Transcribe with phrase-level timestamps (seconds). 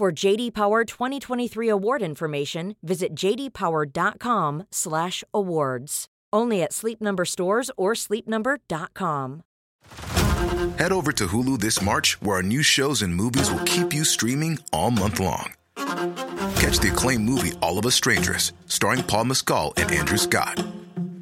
[0.00, 6.06] For JD Power 2023 award information, visit jdpower.com/awards.
[6.32, 9.42] Only at Sleep Number stores or sleepnumber.com.
[10.78, 14.04] Head over to Hulu this March, where our new shows and movies will keep you
[14.04, 15.52] streaming all month long.
[16.56, 20.64] Catch the acclaimed movie All of Us Strangers, starring Paul Mescal and Andrew Scott.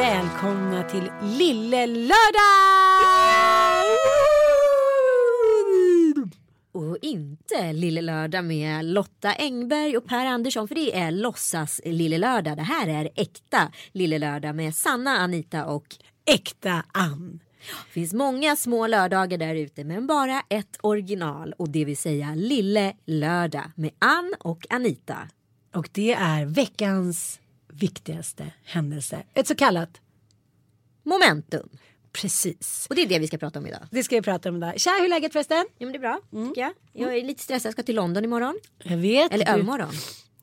[0.00, 2.14] Välkomna till Lille Lördag!
[6.72, 12.18] Och inte Lille Lördag med Lotta Engberg och Per Andersson för det är låtsas Lille
[12.18, 12.56] Lördag.
[12.56, 15.86] Det här är äkta Lille Lördag med Sanna, Anita och
[16.26, 17.40] Äkta Ann.
[17.86, 22.34] det finns många små lördagar där ute men bara ett original och det vill säga
[22.34, 25.18] Lille Lördag med Ann och Anita.
[25.74, 27.39] Och det är veckans
[27.80, 29.22] viktigaste händelse.
[29.34, 30.00] Ett så kallat
[31.02, 31.68] Momentum.
[32.12, 32.86] precis.
[32.90, 33.80] Och det är det vi ska prata om idag.
[33.90, 34.80] Det ska vi prata om idag.
[34.80, 35.66] Tja, hur är läget förresten?
[35.78, 36.72] Ja men det är bra tycker jag.
[36.92, 38.58] Jag är lite stressad, jag ska till London imorgon.
[38.82, 39.32] Jag vet.
[39.32, 39.92] Eller du, övermorgon.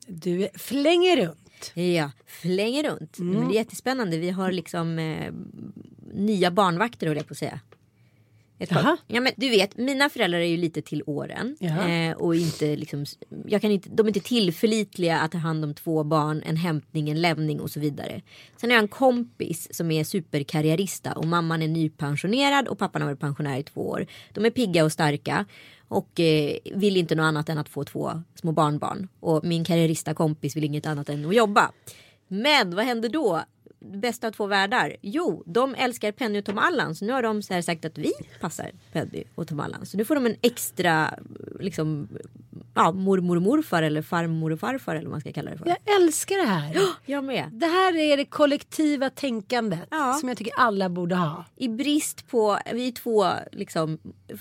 [0.08, 1.72] du flänger runt.
[1.74, 3.20] Ja, flänger runt.
[3.20, 3.34] Mm.
[3.40, 4.18] Men det är jättespännande.
[4.18, 5.34] Vi har liksom eh,
[6.14, 7.60] nya barnvakter höll jag på att säga.
[8.60, 8.98] Ett par- Jaha.
[9.08, 11.58] Ja, men du vet, mina föräldrar är ju lite till åren.
[12.10, 13.06] Eh, och inte liksom,
[13.48, 17.10] jag kan inte, de är inte tillförlitliga att ta hand om två barn, en hämtning,
[17.10, 18.22] en lämning och så vidare.
[18.58, 23.10] Sen har jag en kompis som är superkarriärista och mamman är nypensionerad och pappan har
[23.10, 24.06] varit pensionär i två år.
[24.34, 25.46] De är pigga och starka
[25.88, 29.08] och eh, vill inte något annat än att få två små barnbarn.
[29.20, 31.72] Och min karriärista kompis vill inget annat än att jobba.
[32.28, 33.42] Men vad händer då?
[33.80, 34.96] Bästa av två världar.
[35.02, 36.96] Jo, de älskar Penny och Tom Allan.
[36.96, 38.12] Så nu har de så sagt att vi
[38.42, 39.86] passar Penny och Tom Allan.
[39.86, 41.14] Så nu får de en extra
[41.60, 42.08] liksom,
[42.76, 45.68] ja, mormor och morfar eller farmor och farfar eller vad man ska kalla det för.
[45.68, 46.78] Jag älskar det här.
[47.06, 47.50] Jag med.
[47.52, 50.14] Det här är det kollektiva tänkandet Ja.
[50.20, 51.46] som jag tycker alla borde ha.
[51.56, 53.98] I brist på, vi är två liksom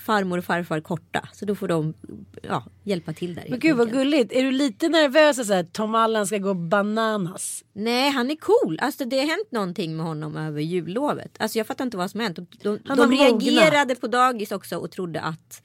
[0.07, 1.29] farmor och farfar korta.
[1.33, 1.95] Så då får de
[2.43, 3.47] ja, hjälpa till där.
[3.49, 4.33] Men gud vad gulligt.
[4.33, 7.65] Är du lite nervös att så här, Tom Allan ska gå bananas?
[7.73, 8.79] Nej, han är cool.
[8.83, 11.31] Alltså det har hänt någonting med honom över jullovet.
[11.39, 12.39] Alltså jag fattar inte vad som har hänt.
[12.63, 15.63] De, Han de reagerade på dagis också och trodde att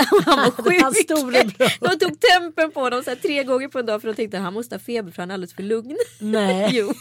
[0.24, 1.80] han var sjuk.
[1.80, 4.36] De tog tempen på honom så här, tre gånger på en dag för de tänkte
[4.36, 5.96] att han måste ha feber för han är alldeles för lugn.
[6.20, 6.70] Nej.
[6.72, 6.92] jo.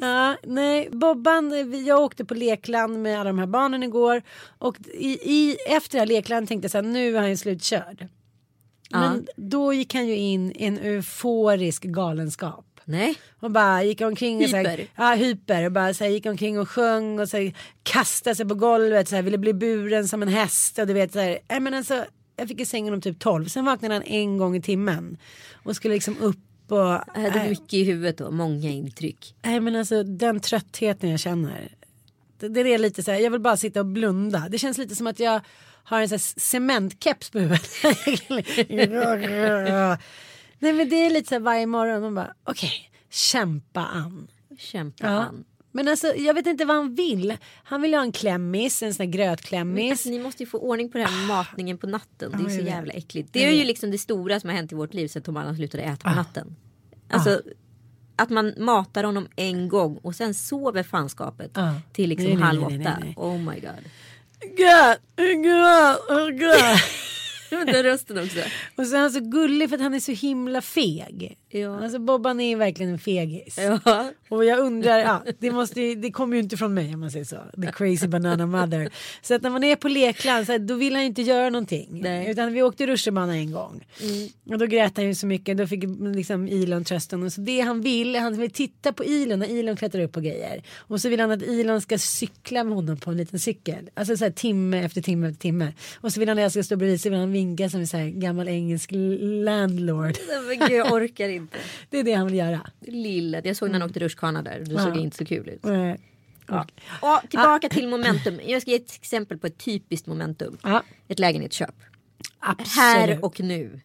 [0.00, 1.52] Ja, nej, Bobban,
[1.86, 4.22] jag åkte på lekland med alla de här barnen igår.
[4.58, 7.36] Och i, i, efter det här leklandet tänkte jag så här, nu är han ju
[7.36, 8.08] slutkörd.
[8.90, 12.66] Men då gick han ju in i en euforisk galenskap.
[12.84, 13.14] Nej.
[13.40, 14.86] Och bara gick omkring och Hyper.
[14.96, 18.48] ja, hyper och bara så här, gick omkring och sjöng och så här, kastade sig
[18.48, 21.38] på golvet så här, ville bli buren som en häst och du vet så här,
[21.48, 22.04] nej, men alltså,
[22.36, 25.18] jag fick i sängen om typ 12 sen vaknade han en gång i timmen
[25.62, 29.34] och skulle liksom upp och Jag hade nej, mycket i huvudet då, många intryck.
[29.42, 31.68] nej men alltså den tröttheten jag känner
[32.38, 34.96] det, det är lite så här, jag vill bara sitta och blunda det känns lite
[34.96, 35.40] som att jag
[35.84, 37.68] har en sån här cementkeps på huvudet
[40.58, 45.06] nej men det är lite så här varje morgon och bara okej kämpa an Kämpa
[45.06, 45.10] Ja.
[45.12, 45.44] han.
[45.72, 47.36] Men alltså jag vet inte vad han vill.
[47.64, 49.90] Han vill ha en klämmis, en sån här grötklämmis.
[49.90, 52.30] Alltså, ni måste ju få ordning på det här med matningen på natten.
[52.30, 53.28] Det är Ja, så jävla äckligt.
[53.32, 55.56] Det är ju liksom det stora som har hänt i vårt liv sedan Tom Allan
[55.56, 56.56] slutade äta på natten.
[57.10, 57.42] Alltså
[58.16, 61.58] att man matar honom en gång och sen sover fanskapet
[61.92, 62.98] till liksom Nej, nej, halv nej, nej, åtta.
[63.00, 63.14] nej.
[63.16, 63.84] Oh my god.
[64.56, 64.96] God,
[65.44, 67.66] God, oh God.
[67.66, 68.38] Den rösten också.
[68.76, 71.36] Och så är han så gullig för att han är så himla feg.
[71.52, 71.82] Ja.
[71.82, 73.58] Alltså Bobban är verkligen en fegis.
[73.84, 74.10] Ja.
[74.28, 77.10] Och jag undrar, ja, det, måste, ju- det kommer ju inte från mig om man
[77.10, 77.36] säger så.
[77.62, 78.90] The crazy banana mother.
[79.22, 81.50] Så att när man är på lekland så här, då vill han ju inte göra
[81.50, 81.88] någonting.
[82.02, 82.30] Nej.
[82.30, 83.86] Utan vi åkte rutschbana en gång.
[84.50, 85.58] Och då grät han ju så mycket.
[85.58, 87.22] Då fick liksom Elon trösten.
[87.22, 90.20] Och så det han vill, han vill titta på Elon när Elon klättrar upp på
[90.20, 90.62] grejer.
[90.76, 93.90] Och så vill han att Elon ska cykla med honom på en liten cykel.
[93.94, 95.72] Alltså så här timme efter timme efter timme.
[96.00, 97.86] Och så vill han att jag ska stå bredvid så vill han vinka som en
[97.86, 98.90] så här gammal engelsk
[99.44, 100.16] landlord.
[100.48, 101.39] Men gud, jag orkar inte.
[101.90, 102.70] Det är det han vill göra.
[102.80, 103.44] Lillet.
[103.44, 104.60] Jag såg när han åkte rutschkana där.
[104.66, 105.64] Det såg inte så kul ut.
[105.66, 105.94] Eh,
[106.50, 106.66] Ja.
[107.00, 108.40] Och tillbaka till momentum.
[108.46, 110.56] Jag ska ge ett exempel på ett typiskt momentum.
[110.62, 110.82] Ja.
[111.08, 111.74] Ett lägenhetsköp.
[112.38, 112.68] Absolut.
[112.76, 113.80] Här och nu.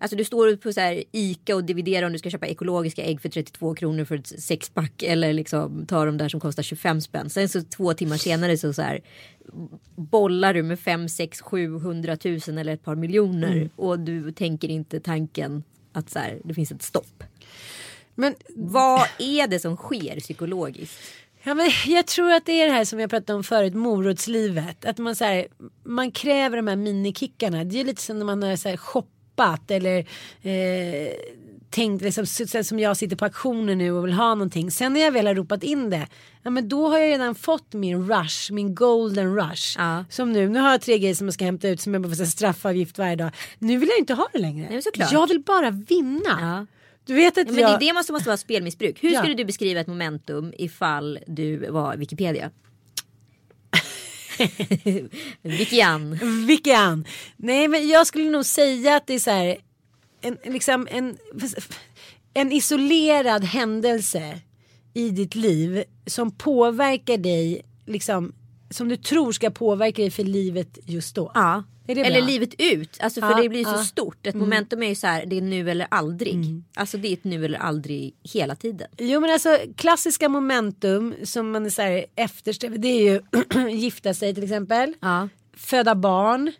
[0.00, 3.20] Alltså du står på så här Ica och dividerar om du ska köpa ekologiska ägg
[3.20, 7.30] för 32 kronor för ett sexpack eller liksom ta de där som kostar 25 spänn.
[7.30, 9.00] Sen så två timmar senare så, så här
[9.96, 15.00] bollar du med 5, 6, 700 tusen eller ett par miljoner och du tänker inte
[15.00, 15.62] tanken
[15.96, 17.24] att så här, det finns ett stopp.
[18.14, 20.98] Men, Vad är det som sker psykologiskt?
[21.42, 24.84] ja, men jag tror att det är det här som jag pratade om förut, morotslivet.
[24.84, 25.46] Att man, så här,
[25.84, 27.64] man kräver de här minikickarna.
[27.64, 29.98] Det är lite som när man har så här, shoppat eller
[30.42, 31.12] eh,
[31.76, 32.26] tänkt liksom,
[32.64, 34.70] som jag sitter på auktionen nu och vill ha någonting.
[34.70, 36.06] Sen när jag väl har ropat in det,
[36.42, 39.78] ja, men då har jag redan fått min rush, min golden rush.
[39.78, 40.04] Ja.
[40.10, 42.14] Som nu, nu har jag tre grejer som jag ska hämta ut som jag bara
[42.14, 43.30] får straffavgift varje dag.
[43.58, 44.68] Nu vill jag inte ha det längre.
[44.70, 45.08] Nej.
[45.12, 46.38] Jag vill bara vinna.
[46.40, 46.66] Ja.
[47.04, 47.70] Du vet att Ja, men jag...
[47.70, 49.02] det är det måste, måste vara spelmissbruk.
[49.02, 52.50] Hur skulle du beskriva ett momentum ifall du var Wikipedia?
[55.42, 56.18] Wikian.
[56.46, 57.04] Vilken?
[57.36, 59.56] Nej men jag skulle nog säga att det är så här.
[60.20, 61.16] En, liksom en,
[62.34, 64.40] en isolerad händelse
[64.94, 67.62] i ditt liv som påverkar dig.
[67.86, 68.32] Liksom,
[68.70, 71.32] som du tror ska påverka dig för livet just då.
[71.34, 71.64] Ja.
[71.88, 72.98] Eller livet ut.
[73.00, 73.84] Alltså för Ja, det blir så ja.
[73.84, 74.26] stort.
[74.26, 76.62] Ett momentum är ju så här, det är nu eller aldrig.
[76.74, 78.88] Alltså det är ett nu eller aldrig hela tiden.
[78.98, 82.78] Jo men alltså klassiska momentum som man är så här eftersträvar.
[82.78, 83.20] Det är ju
[83.70, 84.94] gifta sig till exempel.
[85.00, 85.28] Ja.
[85.56, 86.52] Föda barn.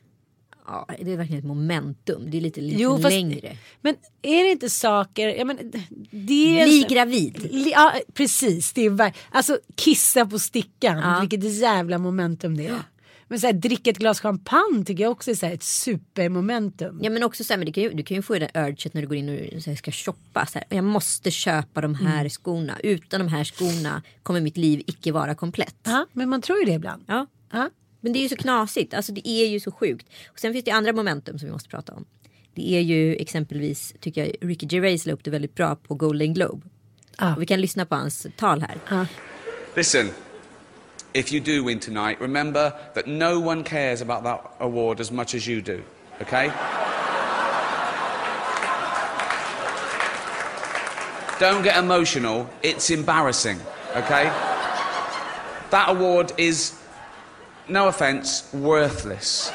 [0.67, 0.87] Ja.
[1.01, 2.31] Det är verkligen ett momentum.
[2.31, 3.57] Det är lite, lite Jo, fast- längre.
[3.81, 5.29] Men är det inte saker.
[5.29, 5.73] Ja, men,
[6.11, 7.49] det är Bli gravid.
[7.53, 8.73] Li- Ja, precis.
[8.73, 10.99] Det är alltså kissa på stickan.
[10.99, 11.21] Ja.
[11.21, 12.79] Vilket jävla momentum det är.
[13.29, 17.01] Men så här, dricka ett glas champagne tycker jag också är så här, ett supermomentum.
[17.03, 18.95] Ja men också så här, men det kan ju, du kan ju få den urget
[18.95, 20.47] när du går in och så här, ska shoppa.
[20.47, 22.77] Så här, jag måste köpa de här skorna.
[22.83, 25.77] Utan de här skorna kommer mitt liv icke vara komplett.
[25.85, 27.05] Ja, men man tror ju det ibland.
[27.07, 27.27] Ja.
[27.53, 27.71] Ja.
[28.01, 28.95] Men det är ju så knasigt.
[28.95, 30.07] Alltså det är ju så sjukt.
[30.27, 32.05] Och sen finns det andra momentum som vi måste prata om.
[32.55, 36.35] Det är ju exempelvis, tycker jag, Ricky Gervais la upp det väldigt bra på Golden
[36.35, 36.67] Globe.
[37.37, 39.07] Och vi kan lyssna på hans tal här.
[39.77, 40.11] Listen,
[41.13, 45.35] if you do win tonight, remember that no one cares about that award as much
[45.35, 45.81] as you do,
[46.21, 46.51] okay?
[51.41, 53.59] Don't get emotional, it's embarrassing,
[53.91, 54.31] okay?
[55.71, 56.73] That award is,
[57.69, 59.53] no offence, worthless.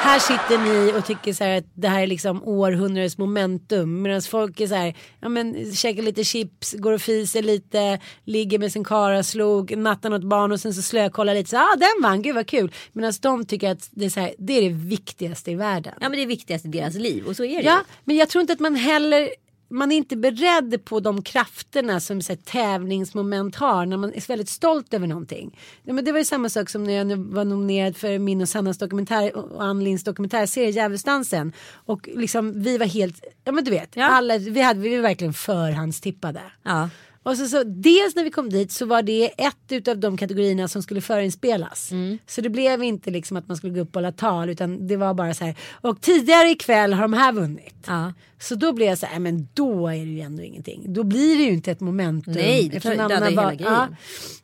[0.00, 4.02] Här sitter ni och tycker så här att det här är liksom århundradets momentum.
[4.02, 8.58] Medan folk är så här, ja men käkar lite chips, går och fiser lite, ligger
[8.58, 11.50] med sin karaslog, nattar något barn och sen så slökollar lite.
[11.50, 12.72] Så ah, den vann, gud vad kul.
[12.92, 15.94] Medan de tycker att det är, så här, det är det viktigaste i världen.
[16.00, 18.28] Ja men det är viktigast i deras liv och så är det Ja, men jag
[18.28, 19.28] tror inte att man heller
[19.70, 24.28] man är inte beredd på de krafterna som så här, tävlingsmoment har när man är
[24.28, 25.58] väldigt stolt över någonting.
[25.84, 28.48] Ja, men det var ju samma sak som när jag var nominerad för min och
[28.48, 31.52] Sannas dokumentär och Ann Linds dokumentärserie Djävulsdansen.
[31.72, 34.04] Och liksom vi var helt, ja men du vet, Ja.
[34.04, 36.40] alla, vi, hade, vi var verkligen förhandstippade.
[36.62, 36.88] Ja.
[37.22, 40.68] Och så, så, dels när vi kom dit så var det ett utav de kategorierna
[40.68, 41.92] som skulle förinspelas.
[41.92, 42.18] Mm.
[42.26, 44.96] Så det blev inte liksom att man skulle gå upp och hålla tal utan det
[44.96, 45.54] var bara så här.
[45.80, 47.74] Och tidigare ikväll har de här vunnit.
[47.86, 48.12] Ja.
[48.40, 50.92] Så då blev jag så här, men då är det ju ändå ingenting.
[50.92, 52.32] Då blir det ju inte ett momentum.
[52.34, 53.96] Nej, det dödar var- hela grejen.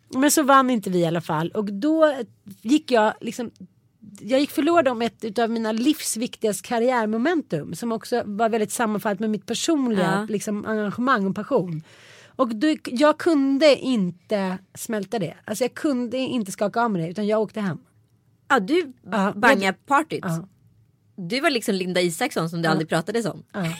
[0.08, 1.48] Men så vann inte vi i alla fall.
[1.50, 2.14] Och då
[2.62, 3.50] gick jag liksom
[4.20, 9.30] jag gick förlorad om ett av mina livsviktigaste karriärmomentum som också var väldigt sammanfallet med
[9.30, 10.26] mitt personliga Ja.
[10.32, 11.82] liksom, engagemang och passion.
[12.36, 15.34] Och då, jag kunde inte smälta det.
[15.44, 17.78] Alltså jag kunde inte skaka av mig det utan jag åkte hem.
[18.48, 20.20] ja du Ja, bangar jag- partyt.
[20.22, 20.48] Ja.
[21.16, 23.42] Du var liksom Linda Isaksson som det aldrig pratades om.
[23.52, 23.64] Ja.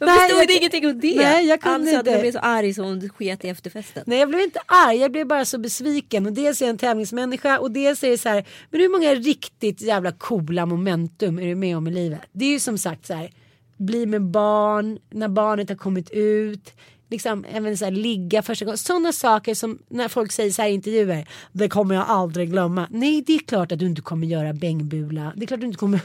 [0.00, 1.16] Jag Nej, förstod jag- ingenting om det.
[1.16, 2.10] Nej, jag kunde alltså, inte.
[2.10, 4.02] hon blev så arg så hon sket i efterfesten.
[4.06, 6.26] Nej jag blev inte arg, jag blev bara så besviken.
[6.26, 9.14] Och dels är jag en tävlingsmänniska och dels är det så här, men hur många
[9.14, 12.20] riktigt jävla coola momentum är du med om i livet?
[12.32, 13.30] Det är ju som sagt så här,
[13.78, 16.72] bli med barn, när barnet har kommit ut,
[17.10, 18.78] liksom även så här, ligga första gången.
[18.78, 21.28] Sådana saker som när folk säger så här i intervjuer.
[21.52, 22.88] Det kommer jag aldrig glömma.
[22.90, 25.32] Nej det är klart att du inte kommer göra bängbula.
[25.36, 26.00] Det är klart att du inte kommer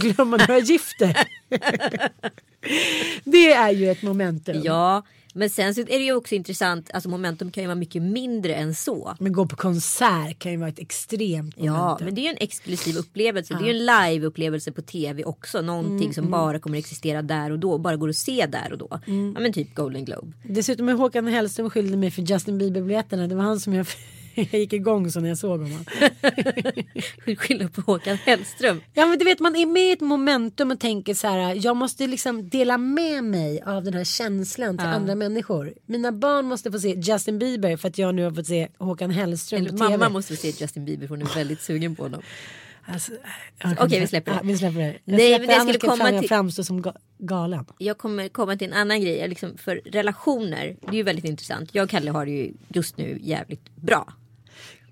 [0.14, 1.16] glömma några gifter.
[3.24, 4.60] det är ju ett momentum.
[4.64, 5.02] Ja,
[5.36, 6.90] men sen så är det ju också intressant.
[6.94, 9.14] Alltså momentum kan ju vara mycket mindre än så.
[9.18, 11.74] Men gå på konsert kan ju vara ett extremt momentum.
[11.76, 13.54] Ja, men det är ju en exklusiv upplevelse.
[13.54, 15.62] Det är ju en live-upplevelse på tv också.
[15.62, 17.78] Någonting Mm, som bara kommer existera där och då.
[17.78, 19.00] Bara går att se där och då.
[19.06, 19.32] Mm.
[19.34, 20.32] Ja men typ Golden Globe.
[20.44, 23.26] Dessutom är Håkan Hellström skyldig mig för Justin Bieber-biljetterna.
[23.26, 23.86] Det var han som jag,
[24.50, 25.84] jag gick igång så när jag såg honom.
[27.36, 28.80] Skylla på Håkan Hellström.
[28.94, 31.58] Ja men du vet man är med i ett momentum och tänker så här.
[31.66, 35.74] Jag måste liksom dela med mig av den här känslan till andra människor.
[35.86, 39.10] Mina barn måste få se Justin Bieber för att jag nu har fått se Håkan
[39.10, 39.90] Hellström Eller på tv.
[39.90, 42.22] mamma måste se Justin Bieber för hon är väldigt sugen på honom.
[42.88, 43.12] Alltså,
[43.78, 44.36] Okej, vi släpper det.
[44.42, 44.86] Ja, vi släpper det.
[45.04, 47.64] Jag Nej, men det skulle komma jag till- framstå som ga- galen.
[47.78, 49.28] Jag kommer komma till en annan grej.
[49.28, 51.74] Liksom för relationer, det är ju väldigt intressant.
[51.74, 54.12] Jag och Kalle har det ju just nu jävligt bra.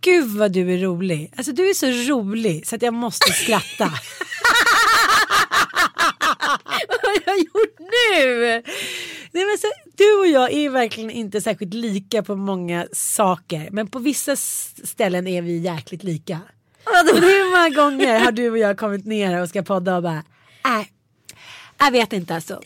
[0.04, 1.32] Gud vad du är rolig.
[1.36, 3.84] Alltså du är så rolig så att jag måste skratta.
[6.88, 8.62] Vad har jag gjort nu?
[9.32, 13.68] Nej, men så, du och jag är verkligen inte särskilt lika på många saker.
[13.70, 16.40] Men på vissa ställen är vi jäkligt lika.
[17.14, 20.24] Hur många gånger har du och jag kommit ner och ska podda och bara
[20.64, 20.90] nej,
[21.78, 22.60] jag vet inte alltså.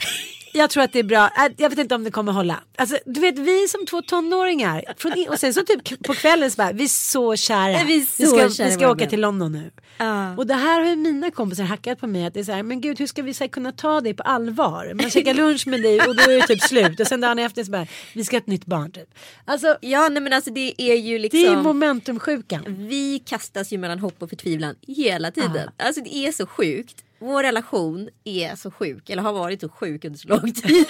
[0.58, 1.24] Jag tror att det är bra.
[1.36, 2.60] Äh, Jag vet inte om det kommer hålla.
[2.76, 4.84] Alltså, du vet vi som två tonåringar.
[4.96, 7.84] Från, och sen så typ på kvällen så bara, vi är så kära.
[7.84, 9.70] Vi så vi ska, kära vi ska åka till London nu.
[9.98, 10.36] Ja.
[10.36, 12.26] Och det här har ju mina kompisar hackat på mig.
[12.26, 14.14] Att det är så här, men gud hur ska vi så här, kunna ta dig
[14.14, 14.92] på allvar?
[14.94, 17.00] Man käkar lunch med dig och då är det typ slut.
[17.00, 19.14] Och sen dagen efter så bara, vi ska ha ett nytt barn typ.
[19.44, 21.40] Alltså Ja nej men alltså det är ju liksom.
[21.40, 22.64] det är momentumsjukan.
[22.68, 25.70] Vi kastas ju mellan hopp och förtvivlan hela tiden.
[25.76, 27.04] Alltså det är så sjukt.
[27.18, 30.64] Vår relation är så sjuk, eller har varit så sjuk under så lång tid.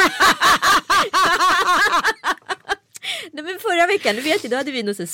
[3.32, 5.06] Nej, men förra veckan, du vet ju, då hade vi något så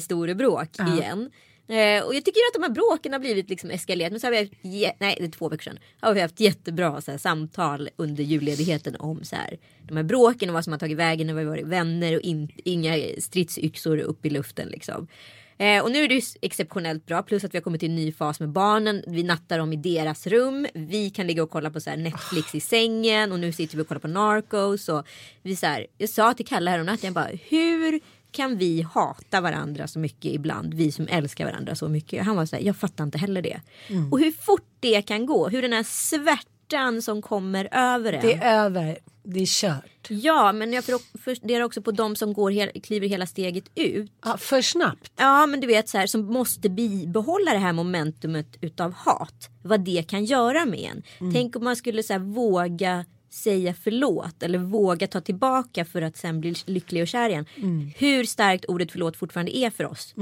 [0.00, 1.30] store bråk igen.
[1.68, 4.12] Eh, och jag tycker att de här bråken har blivit liksom eskalerat.
[4.12, 4.52] Men så har vi haft,
[5.00, 5.78] nej det är två veckor sedan.
[6.00, 10.48] Har vi haft jättebra så här, samtal under julledigheten om så här, de här bråken
[10.48, 13.98] och vad som har tagit vägen när vi har varit vänner och in, inga stridsyxor
[13.98, 15.08] upp i luften liksom.
[15.58, 17.22] Eh, och nu är det ju exceptionellt bra.
[17.22, 19.04] Plus att vi har kommit till en ny fas med barnen.
[19.06, 20.66] Vi nattar dem i deras rum.
[20.74, 23.32] Vi kan ligga och kolla på så Netflix i sängen.
[23.32, 24.88] Och nu sitter vi och kollar på Narcos.
[24.88, 25.06] Och
[25.42, 27.06] vi så här, jag sa till Kalle häromnatten.
[27.06, 30.74] Jag bara, hur kan vi hata varandra så mycket ibland?
[30.74, 32.24] Vi som älskar varandra så mycket.
[32.24, 33.60] Han var så här, jag fattar inte heller det.
[34.10, 35.48] Och hur fort det kan gå.
[35.48, 35.82] Hur den här
[36.72, 38.20] svärtan som kommer över en.
[38.20, 40.06] Det är över, det är kört.
[40.08, 40.84] Ja, men jag
[41.24, 44.12] funderar också på de som går kliver hela steget ut.
[44.24, 45.12] Ja, för snabbt.
[45.16, 49.50] Ja men du vet så här som måste bibehålla det här momentumet utav hat.
[49.62, 51.02] Vad det kan göra med en.
[51.18, 51.34] Mm.
[51.34, 56.16] Tänk om man skulle så här, våga säga förlåt eller våga ta tillbaka för att
[56.16, 57.46] sen bli lycklig och kär igen.
[57.56, 57.90] Mm.
[57.96, 60.14] Hur starkt ordet förlåt fortfarande är för oss.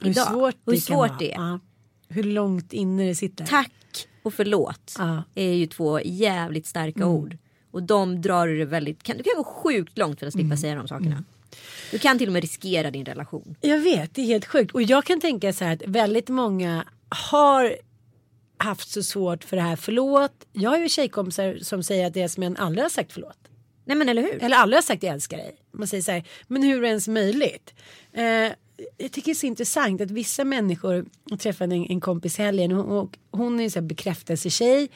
[0.00, 0.26] Hur Idag.
[0.26, 1.16] svårt hur det svårt vara.
[1.18, 1.36] det är.
[1.36, 1.60] Ja.
[2.08, 3.46] Hur långt inne det sitter.
[3.46, 3.72] Tack
[4.28, 5.22] och förlåt Ja.
[5.34, 7.08] är ju två jävligt starka Mm.
[7.14, 7.36] ord.
[7.70, 10.56] Och de drar det väldigt, kan, du kan gå sjukt långt för att slippa Mm.
[10.58, 11.24] säga de sakerna.
[11.90, 13.56] Du kan till och med riskera din relation.
[13.60, 14.74] Jag vet, det är helt sjukt.
[14.74, 16.84] Och jag kan tänka så här att väldigt många
[17.30, 17.76] har
[18.58, 20.32] haft så svårt för det här förlåt.
[20.52, 23.38] Jag har ju tjejkompisar som säger att deras män aldrig har sagt förlåt.
[23.84, 24.42] Nej men eller hur?
[24.42, 25.56] Eller aldrig har sagt jag älskar dig.
[25.72, 27.74] Man säger så här, men hur är det ens möjligt?
[28.12, 28.52] Eh,
[28.96, 32.42] jag tycker det är så intressant att vissa människor, jag träffade en, en kompis i
[32.42, 34.88] helgen och, och hon är en så här bekräftelsetjej.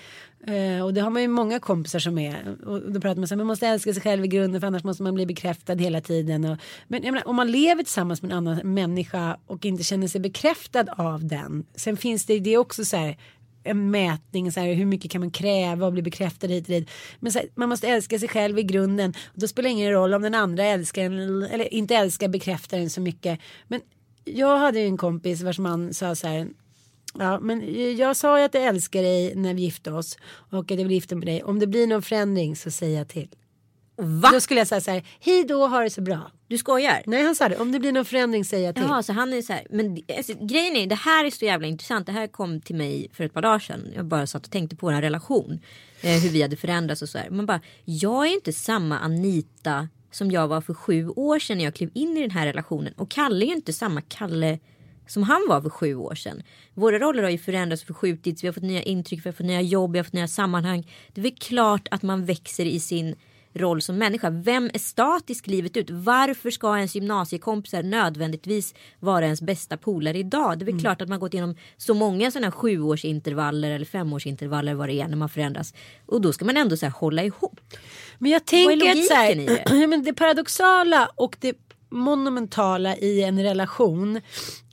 [0.47, 2.57] Eh, och det har man ju många kompisar som är.
[2.67, 4.85] Och då pratar man så här, man måste älska sig själv i grunden för annars
[4.85, 6.45] måste man bli bekräftad hela tiden.
[6.45, 6.59] Och,
[6.89, 10.21] men jag menar, om man lever tillsammans med en annan människa och inte känner sig
[10.21, 11.65] bekräftad av den.
[11.75, 13.17] Sen finns det, det också så här
[13.64, 16.90] en mätning, så här, hur mycket kan man kräva och bli bekräftad hit och dit.
[17.21, 19.14] Men så här, man måste älska sig själv i grunden.
[19.25, 22.78] Och då spelar det ingen roll om den andra älskar en, eller inte älskar bekräftar
[22.78, 23.40] en så mycket.
[23.69, 23.81] Men
[24.25, 26.49] jag hade ju en kompis vars man sa så här.
[27.19, 27.62] Ja, men
[27.97, 30.90] jag sa ju att jag älskar dig när vi gifte oss och att jag vill
[30.90, 31.42] gifta mig med dig.
[31.42, 33.28] Om det blir någon förändring så säger jag till.
[33.96, 34.30] Va?
[34.32, 36.30] Då skulle jag säga så här, hej då, ha det så bra.
[36.49, 37.02] Du skojar?
[37.06, 38.84] Nej, han sa det, om det blir någon förändring säger jag till.
[38.84, 39.66] Jaha, så han är så här.
[39.70, 42.06] Men alltså, grejen är, det här är så jävla intressant.
[42.06, 43.92] Det här kom till mig för ett par dagar sedan.
[43.94, 45.61] Jag bara satt och tänkte på vår relation.
[46.00, 47.30] Eh, hur vi hade förändrats och så här.
[47.30, 51.64] Man bara, jag är inte samma Anita som jag var för sju år sedan när
[51.64, 52.92] jag klev in i den här relationen.
[52.96, 54.58] Och Kalle är ju inte samma Kalle
[55.06, 56.42] som han var för sju år sedan.
[56.75, 58.44] Våra roller har ju förändrats och förskjutits.
[58.44, 60.88] Vi har fått nya intryck, vi har fått nya jobb, vi har fått nya sammanhang.
[61.12, 63.14] Det är väl klart att man växer i sin
[63.54, 64.30] roll som människa.
[64.30, 65.90] Vem är statisk livet ut?
[65.90, 70.59] Varför ska ens gymnasiekompisar nödvändigtvis vara ens bästa polare idag?
[70.59, 70.80] Det är väl Mm.
[70.82, 75.09] klart att man gått igenom så många sådana här sjuårsintervaller eller femårsintervaller vad det är
[75.09, 75.75] när man förändras.
[76.06, 77.61] Och då ska man ändå så här hålla ihop.
[78.18, 79.87] Men jag tänker att så här, det?
[79.87, 81.56] Men det paradoxala och det
[81.88, 84.21] monumentala i en relation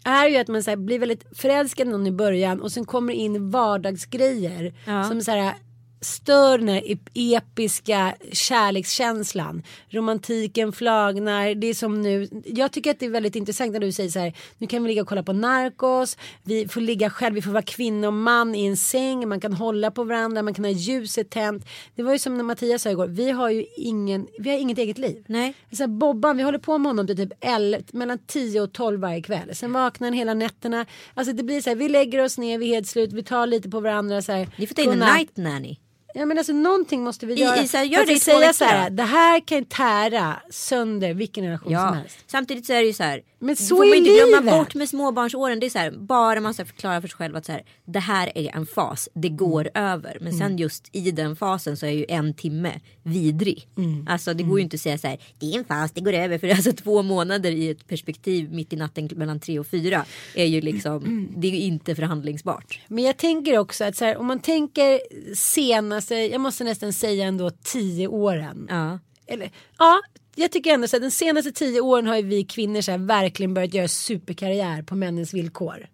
[0.03, 3.13] är ju att man så här, blir väldigt förälskad någon i början och sen kommer
[3.13, 5.03] in vardagsgrejer Ja.
[5.03, 5.53] som så här
[6.01, 9.63] stör den här ep- episka kärlekskänslan.
[9.89, 11.55] Romantiken flagnar.
[11.55, 12.27] Det är som nu.
[12.45, 14.33] Jag tycker att det är väldigt intressant när du säger så här.
[14.57, 16.17] Nu kan vi ligga och kolla på Narcos.
[16.43, 17.35] Vi får ligga själv.
[17.35, 19.27] Vi får vara kvinna och man i en säng.
[19.29, 20.41] Man kan hålla på varandra.
[20.41, 21.65] Man kan ha ljuset tänt.
[21.95, 23.07] Det var ju som när Mattias sa igår.
[23.07, 24.27] Vi har ju ingen.
[24.39, 25.23] Vi har inget eget liv.
[25.27, 25.53] Nej.
[25.71, 28.99] Så här, Bobban, vi håller på med honom till typ 11, mellan 10 och 12
[28.99, 29.55] varje kväll.
[29.55, 30.85] Sen vaknar han hela nätterna.
[31.13, 33.47] Alltså det blir så här, vi lägger oss ner, vi är helt slut, vi tar
[33.47, 34.21] lite på varandra.
[34.21, 35.77] Så här, Ni får ta in en night nanny.
[36.13, 37.57] Ja men alltså någonting måste vi I- göra.
[37.61, 41.43] i så här, gör det i säga så här, det här kan tära sönder vilken
[41.45, 42.17] relation som Ja, helst.
[42.27, 43.21] samtidigt så är det ju så här.
[43.41, 45.59] Men så får är man inte glömma bort med småbarnsåren.
[45.59, 47.99] Det är så här, bara man ska förklara för sig själv att så här, det
[47.99, 49.09] här är en fas.
[49.13, 49.91] Det går Mm.
[49.93, 50.17] över.
[50.21, 53.67] Men sen just i den fasen så är ju en timme vidrig.
[53.77, 54.07] Mm.
[54.09, 55.19] Alltså det går ju inte att säga så här.
[55.39, 56.37] Det är en fas, det går över.
[56.37, 60.05] För alltså två månader i ett perspektiv mitt i natten mellan tre och fyra
[60.35, 61.27] är ju liksom.
[61.37, 62.79] Det är ju inte förhandlingsbart.
[62.87, 64.99] Men jag tänker också att så här, om man tänker
[65.35, 68.67] senaste, jag måste nästan säga ändå 10 åren.
[68.69, 68.99] Ja.
[69.27, 69.99] Eller, ja,
[70.39, 73.53] jag tycker ändå så att de senaste tio åren har ju vi kvinnor så verkligen
[73.53, 75.87] börjat göra superkarriär på männens villkor.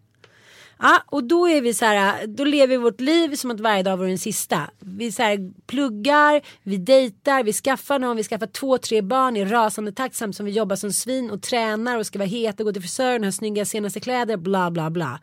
[0.80, 3.84] Ja, och då är vi så här, då lever vi vårt liv som att varje
[3.84, 4.70] dag vore den sista.
[4.80, 9.46] Vi så här, pluggar, vi dejtar, vi skaffar någon, vi skaffar två, tre barn i
[9.46, 12.74] rasande takt samtidigt som vi jobbar som svin och tränar och ska vara heta, gå
[12.74, 15.20] till frisören, ha snygga senaste kläder, bla bla bla.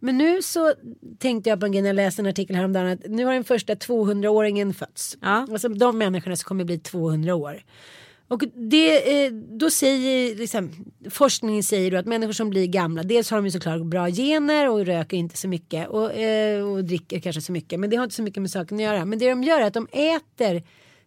[0.00, 0.72] Men nu så
[1.18, 3.44] tänkte jag på en grej när jag läste en artikel häromdagen att nu har den
[3.44, 5.18] första 200-åringen fötts.
[5.20, 5.46] Ja.
[5.52, 7.62] Alltså de människorna som kommer bli 200 år.
[8.32, 10.70] Och det, eh, då säger liksom,
[11.10, 14.70] forskningen säger då att människor som blir gamla, dels har de ju såklart bra gener
[14.70, 17.80] och röker inte så mycket och, eh, och dricker kanske så mycket.
[17.80, 19.04] Men det har inte så mycket med saken att göra.
[19.04, 20.62] Men det de gör är att de äter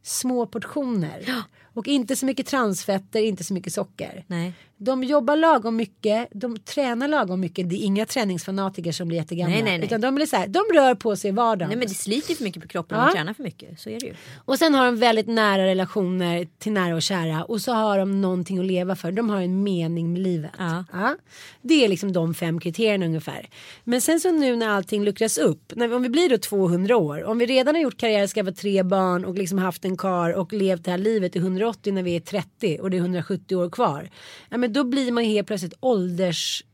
[0.05, 1.25] små portioner.
[1.73, 4.23] Och inte så mycket transfetter, inte så mycket socker.
[4.27, 4.53] Nej.
[4.77, 7.69] De jobbar lagom mycket, de tränar lagom mycket.
[7.69, 9.53] Det är inga träningsfanatiker som blir jättegamla.
[9.55, 9.87] Nej, nej, nej.
[9.87, 11.69] Utan de, blir så här, de rör på sig i vardagen.
[11.69, 13.05] Nej men det sliter för mycket på kroppen om Ja.
[13.05, 13.79] man tränar för mycket.
[13.79, 14.13] Så är det ju.
[14.45, 17.43] Och sen har de väldigt nära relationer till nära och kära.
[17.43, 19.11] Och så har de någonting att leva för.
[19.11, 20.51] De har en mening med livet.
[20.57, 21.15] Ja.
[21.61, 23.49] Det är liksom de fem kriterierna ungefär.
[23.83, 25.73] Men sen så nu när allting luckras upp.
[25.75, 27.23] När, om vi blir då 200 år.
[27.23, 30.53] Om vi redan har gjort karriär, skaffat tre barn och liksom haft en kar och
[30.53, 33.69] levt det här livet till 180 när vi är 30 och det är 170 år
[33.69, 34.09] kvar.
[34.49, 36.65] Ja, men då blir man helt plötsligt ålderslös.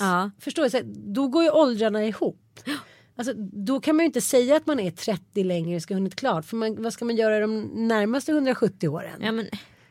[0.00, 0.30] Ja.
[0.40, 0.70] Förstår du?
[0.70, 2.60] Så då går ju åldrarna ihop.
[3.16, 6.16] Alltså, då kan man ju inte säga att man är 30 längre ska ha hunnit
[6.16, 6.44] klart.
[6.44, 9.20] För man, vad ska man göra de närmaste 170 åren?
[9.20, 9.46] Ja, men,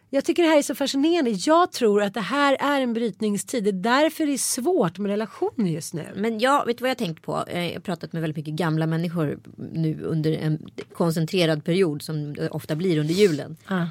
[0.09, 1.31] Jag tycker det här är så fascinerande.
[1.31, 3.63] Jag tror att det här är en brytningstid.
[3.63, 6.05] Det är därför det är svårt med relationer just nu.
[6.15, 7.43] Men jag vet vad jag tänkt på?
[7.47, 9.39] Jag har pratat med väldigt mycket gamla människor
[9.73, 13.57] nu under en koncentrerad period som det ofta blir under julen.
[13.67, 13.87] Ja.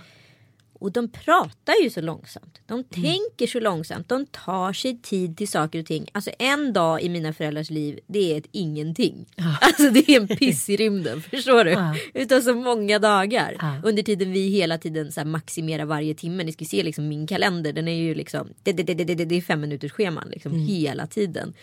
[0.80, 2.60] Och de pratar ju så långsamt.
[2.66, 4.08] De tänker så långsamt.
[4.08, 6.08] De tar sig tid till saker och ting.
[6.12, 9.26] Alltså en dag i mina föräldrars liv, det är ett ingenting.
[9.60, 11.70] Alltså det är en piss i rymden, förstår du?
[11.70, 11.96] Ja.
[12.14, 13.56] Utan så många dagar.
[13.58, 13.80] Ja.
[13.84, 16.44] Under tiden vi hela tiden så maximerar varje timme.
[16.44, 19.24] Ni ska se liksom min kalender, den är ju liksom, det, det, det, det, det,
[19.24, 20.66] det är fem minuters scheman liksom Mm.
[20.66, 21.54] hela tiden.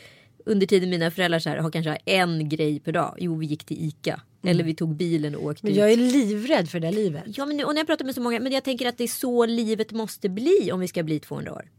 [0.46, 3.16] Under tiden mina föräldrar så här, har kanske en grej per dag.
[3.20, 4.22] Jo, vi gick till ICA.
[4.44, 5.76] Eller vi tog bilen och åkte Mm.
[5.76, 7.24] Men jag är livrädd för det livet.
[7.26, 9.04] Ja, men nu, och när jag pratar med så många, men jag tänker att det
[9.04, 11.72] är så livet måste bli om vi ska bli 200 år.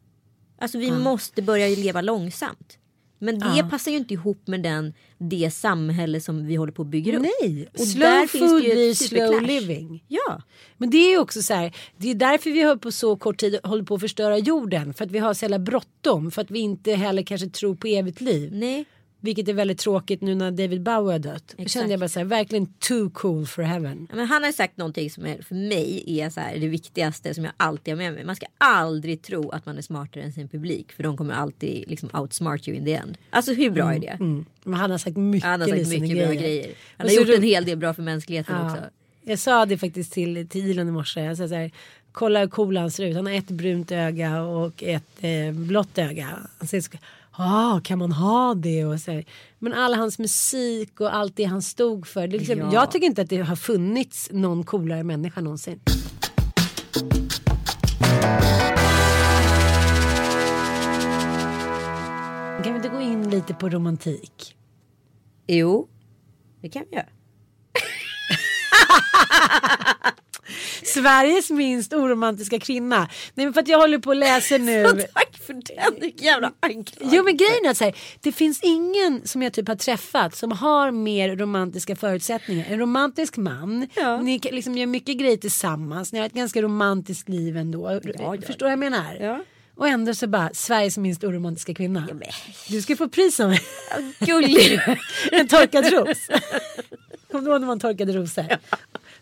[0.58, 2.78] Alltså vi måste börja leva långsamt.
[3.18, 3.68] Men det Ja.
[3.70, 7.26] passar ju inte ihop med den, det samhälle som vi håller på att bygga upp.
[7.40, 10.04] Nej, Och slow food blir slow living.
[10.08, 10.42] Ja,
[10.76, 11.76] Men det är ju också så här.
[11.96, 14.94] Det är därför vi har på så kort tid håller på att förstöra jorden.
[14.94, 16.30] För att vi har så jävla bråttom.
[16.30, 18.50] För att vi inte heller kanske tror på evigt liv.
[18.52, 18.84] nej.
[19.24, 21.44] Vilket är väldigt tråkigt nu när David Bowie har dött.
[21.56, 21.70] Då Exakt.
[21.72, 24.08] kände jag bara så här, verkligen too cool for heaven.
[24.12, 27.44] Men han har sagt någonting som är, för mig är så här, det viktigaste som
[27.44, 28.24] jag alltid har med mig.
[28.24, 30.92] Man ska aldrig tro att man är smartare än sin publik.
[30.92, 33.18] För de kommer alltid liksom outsmart you in the end.
[33.30, 34.06] Alltså hur bra är det?
[34.06, 34.44] Mm.
[34.64, 36.70] Men han har sagt mycket Han har sagt mycket bra grejer.
[36.96, 38.70] Han har gjort ro- en hel del bra för mänskligheten Ja.
[38.70, 38.82] också.
[39.22, 41.20] Jag sa det faktiskt till, till Elon i morse.
[41.20, 41.70] Jag sa så här,
[42.12, 43.16] kolla hur cool han ser ut.
[43.16, 46.28] Han har ett brunt öga och ett eh, blått öga.
[46.58, 46.90] Han säger så
[47.36, 48.84] ah, kan man ha det?
[48.84, 49.24] Och så här.
[49.58, 52.28] Men all hans musik och allt det han stod för.
[52.28, 52.72] Det är liksom, Ja.
[52.72, 55.80] Jag tycker inte att det har funnits någon coolare människa någonsin.
[62.64, 64.56] Kan vi inte gå in lite på romantik?
[65.46, 65.88] Jo,
[66.60, 67.06] det kan vi göra.
[70.94, 73.08] Sveriges minst oromantiska kvinna.
[73.34, 74.84] Nej men för att jag håller på att läsa nu.
[75.14, 77.16] Tack för den, vilken jävla anklagelse.
[77.16, 80.36] Jo men grejen är att så här, det finns ingen som jag typ har träffat
[80.36, 82.66] som har mer romantiska förutsättningar.
[82.70, 84.20] En romantisk man, Ja.
[84.20, 88.00] ni liksom gör mycket grejer tillsammans, ni har ett ganska romantiskt liv ändå.
[88.18, 88.36] ja.
[88.46, 89.16] Förstår vad jag menar?
[89.20, 89.40] Ja.
[89.76, 92.08] Och ändå så bara Sveriges minst oromantiska kvinna.
[92.12, 92.22] men-
[92.68, 93.60] Du ska få pris av mig.
[94.18, 94.80] Gullig.
[95.32, 96.18] en torkad ros.
[97.30, 98.46] Kommer du ihåg när man torkade rosor?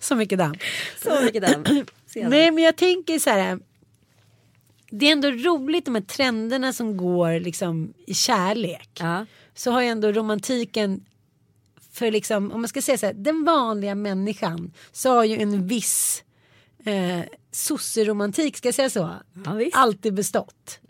[0.02, 0.54] Så mycket damm.
[1.02, 1.86] Så mycket den.
[2.30, 3.58] Nej men jag tänker så här.
[4.90, 8.90] Det är ändå roligt de här trenderna som går liksom i kärlek.
[9.00, 9.26] Ja.
[9.54, 11.04] Så har ju ändå romantiken
[11.92, 13.12] för liksom om man ska säga så här.
[13.12, 16.24] Den vanliga människan så har ju en viss
[16.84, 19.10] eh, sosseromantik ska jag säga så.
[19.44, 19.76] Ja, visst.
[19.76, 20.80] Alltid bestått.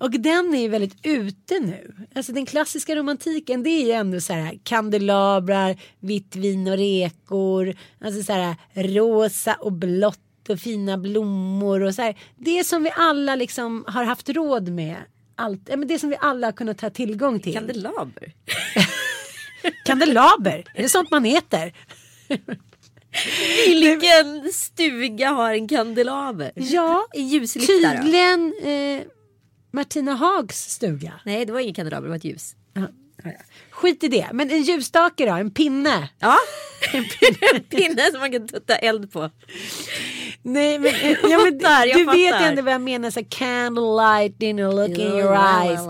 [0.00, 1.94] Och den är ju väldigt ute nu.
[2.14, 7.74] Alltså den klassiska romantiken det är ju ändå så här kandelabrar, vitt vin och rekor.
[8.00, 12.18] Alltså så här rosa och blått och fina blommor och så här.
[12.38, 14.96] Det som vi alla liksom har haft råd med.
[15.36, 17.54] Allt, ja, men det som vi alla har kunnat ha tillgång till.
[17.54, 18.32] Kandelaber.
[19.84, 21.72] Kandelaber, är det sånt man äter?
[23.66, 26.52] Vilken stuga har en kandelaber?
[26.54, 29.02] Ja, ljuslykta tydligen eh,
[29.70, 31.12] Martina Hags stuga.
[31.24, 32.54] Nej det var ingen kandelaber, det var ett ljus.
[32.72, 32.82] Ja.
[33.70, 36.08] Skit i det, men en ljusstake då, en pinne.
[36.18, 36.36] Ja,
[36.92, 39.30] en pinne som man kan tutta eld på.
[40.42, 42.46] Nej men, eh, ja, men fattar, du vet fattar.
[42.48, 45.80] ändå vad jag menar, så candlelight dinner, look in your eyes.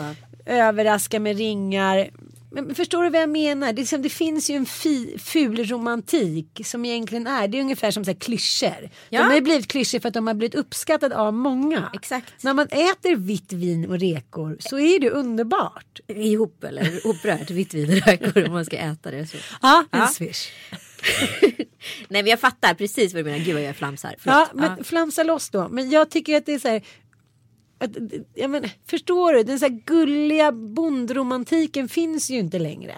[0.46, 2.10] Överraska med ringar.
[2.52, 3.72] Men förstår du vad jag menar?
[3.72, 7.60] Det, är som, det finns ju en fi, ful romantik som egentligen är, det är
[7.62, 8.90] ungefär som så här, klyschor.
[9.08, 9.22] Ja.
[9.22, 11.90] De har blivit klyschor för att de har blivit uppskattade av många.
[11.94, 12.42] Exakt.
[12.44, 16.00] När man äter vitt vin och rekor så är det underbart.
[16.08, 19.26] Ihop eller hopprört vitt vin och räkor om man ska äta det.
[19.26, 19.36] Så.
[19.62, 20.06] Ja, en Ja.
[20.06, 20.48] swish.
[22.08, 23.44] Nej men jag fattar precis vad du menar.
[23.44, 24.14] Gud vad jag flamsar.
[24.24, 25.68] Ja, men flamsa loss då.
[25.68, 26.82] Men jag tycker att det är så här.
[27.80, 27.90] Att,
[28.34, 29.42] ja, men, förstår du?
[29.42, 32.94] Den så gulliga bondromantiken finns ju inte längre.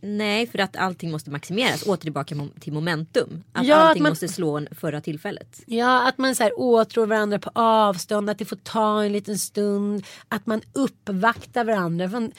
[0.00, 1.86] Nej för att allting måste maximeras.
[1.86, 3.42] Åter tillbaka till momentum.
[3.52, 5.62] Att Ja, att allting man- måste slå en förra tillfället.
[5.66, 9.38] Ja, att man så här åtrår varandra på avstånd, att det får ta en liten
[9.38, 12.30] stund, att man uppvaktar varandra.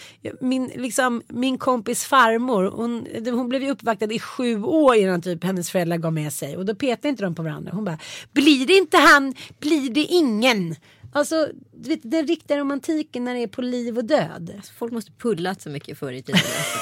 [0.41, 3.07] Min, liksom, min kompis farmor, hon,
[3.37, 6.65] hon blev ju uppvaktad i sju år innan typ hennes föräldrar gav med sig och
[6.65, 7.71] då petade inte de på varandra.
[7.73, 7.99] Hon bara,
[8.33, 10.75] blir det inte han, blir det ingen.
[11.11, 14.53] Alltså, du vet, den riktiga romantiken när det är på liv och död.
[14.55, 16.41] Alltså, folk måste pullat så mycket förr i tiden.
[16.41, 16.79] Alltså.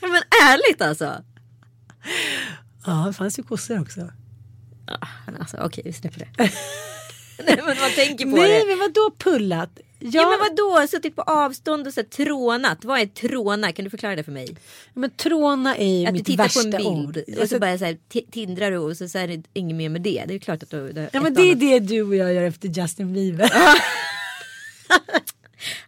[0.12, 1.24] Men ärligt alltså.
[2.86, 4.12] Ja, det fanns ju kossor också.
[4.86, 4.98] Ja,
[5.38, 6.50] alltså okej vi släpper det.
[7.46, 8.66] Nej men man tänker på Nej, det.
[8.66, 9.70] men vadå pullat?
[10.02, 12.84] Ja, Ja men vadå, suttit på avstånd och så här, trånat.
[12.84, 13.72] Vad är tråna?
[13.72, 14.56] Kan du förklara det för mig?
[14.94, 17.16] men tråna är ju Att du mitt tittar värsta på en bild ord.
[17.16, 19.76] och så Alltså, bara så här, ti- tindrar du och så, så är det inget
[19.76, 20.24] mer med det.
[20.28, 20.92] Det är klart att du...
[20.92, 23.50] du ja, men det är det du och jag gör efter Justin Bieber.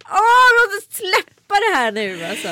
[0.05, 2.47] Åh, låt oss släppa det här nu alltså.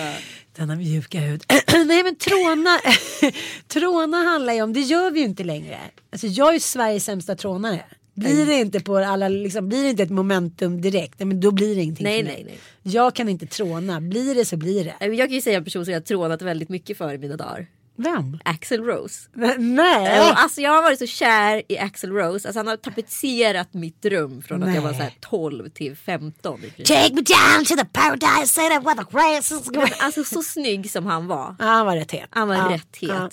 [0.55, 1.43] Denna mjuka hud.
[1.85, 2.79] Nej men tråna,
[3.67, 5.79] tråna handlar ju om, det gör vi ju inte längre.
[6.11, 7.85] Alltså jag är ju Sveriges sämsta trånare.
[8.13, 11.51] Blir det inte på alla, liksom, blir det inte ett momentum direkt, nej, men då
[11.51, 12.43] blir det ingenting Nej, för mig.
[12.43, 12.93] nej, nej.
[12.93, 15.05] Jag kan inte tråna, blir det så blir det.
[15.05, 17.35] Jag kan ju säga en person som jag har trånat väldigt mycket för i mina
[17.37, 17.67] dagar.
[17.95, 18.39] Vem?
[18.45, 19.29] Axel Rose.
[19.57, 20.19] Nej.
[20.19, 22.47] Och Alltså jag har varit så kär i Axel Rose.
[22.47, 24.97] Alltså han har tapetserat mitt rum från att jag var Nej.
[24.97, 26.59] så här 12 till 15.
[26.59, 26.87] i princip.
[26.87, 29.83] Take me down to the paradise city where the grass is green.
[29.83, 31.55] Men Alltså så snygg som han var.
[31.59, 32.27] Ja, han var rätt het.
[32.29, 33.09] Han var ja, rätt het.
[33.09, 33.29] ja.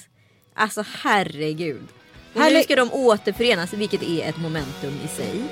[0.54, 1.82] Alltså herregud.
[2.38, 5.42] Och Härlig- nu ska de återförenas vilket är ett momentum i sig.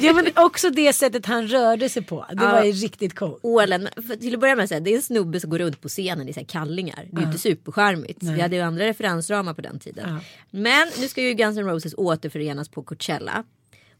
[0.00, 2.26] Ja men också det sättet han rörde sig på.
[2.28, 2.52] Det Ja.
[2.52, 3.38] var ju riktigt coolt.
[3.42, 5.80] Ålen, för till att börja med så här, det är en snubbe som går runt
[5.80, 7.06] på scenen i så kallingar.
[7.10, 8.22] Det är ju inte supercharmigt.
[8.22, 10.08] Vi hade ju andra referensramar på den tiden.
[10.08, 10.18] Ja.
[10.50, 13.44] Men nu ska ju Guns N' Roses återförenas på Coachella.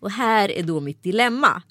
[0.00, 1.62] Och här är då mitt dilemma.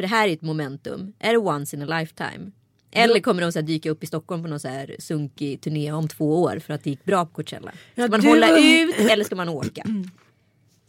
[0.00, 1.12] För det här är ett momentum.
[1.18, 2.50] Är det once in a lifetime?
[2.90, 6.08] Eller kommer de så dyka upp i Stockholm på någon så här sunkig turné om
[6.08, 7.72] två år för att det gick bra på Coachella?
[7.92, 9.82] Ska man hålla ut eller ska man åka?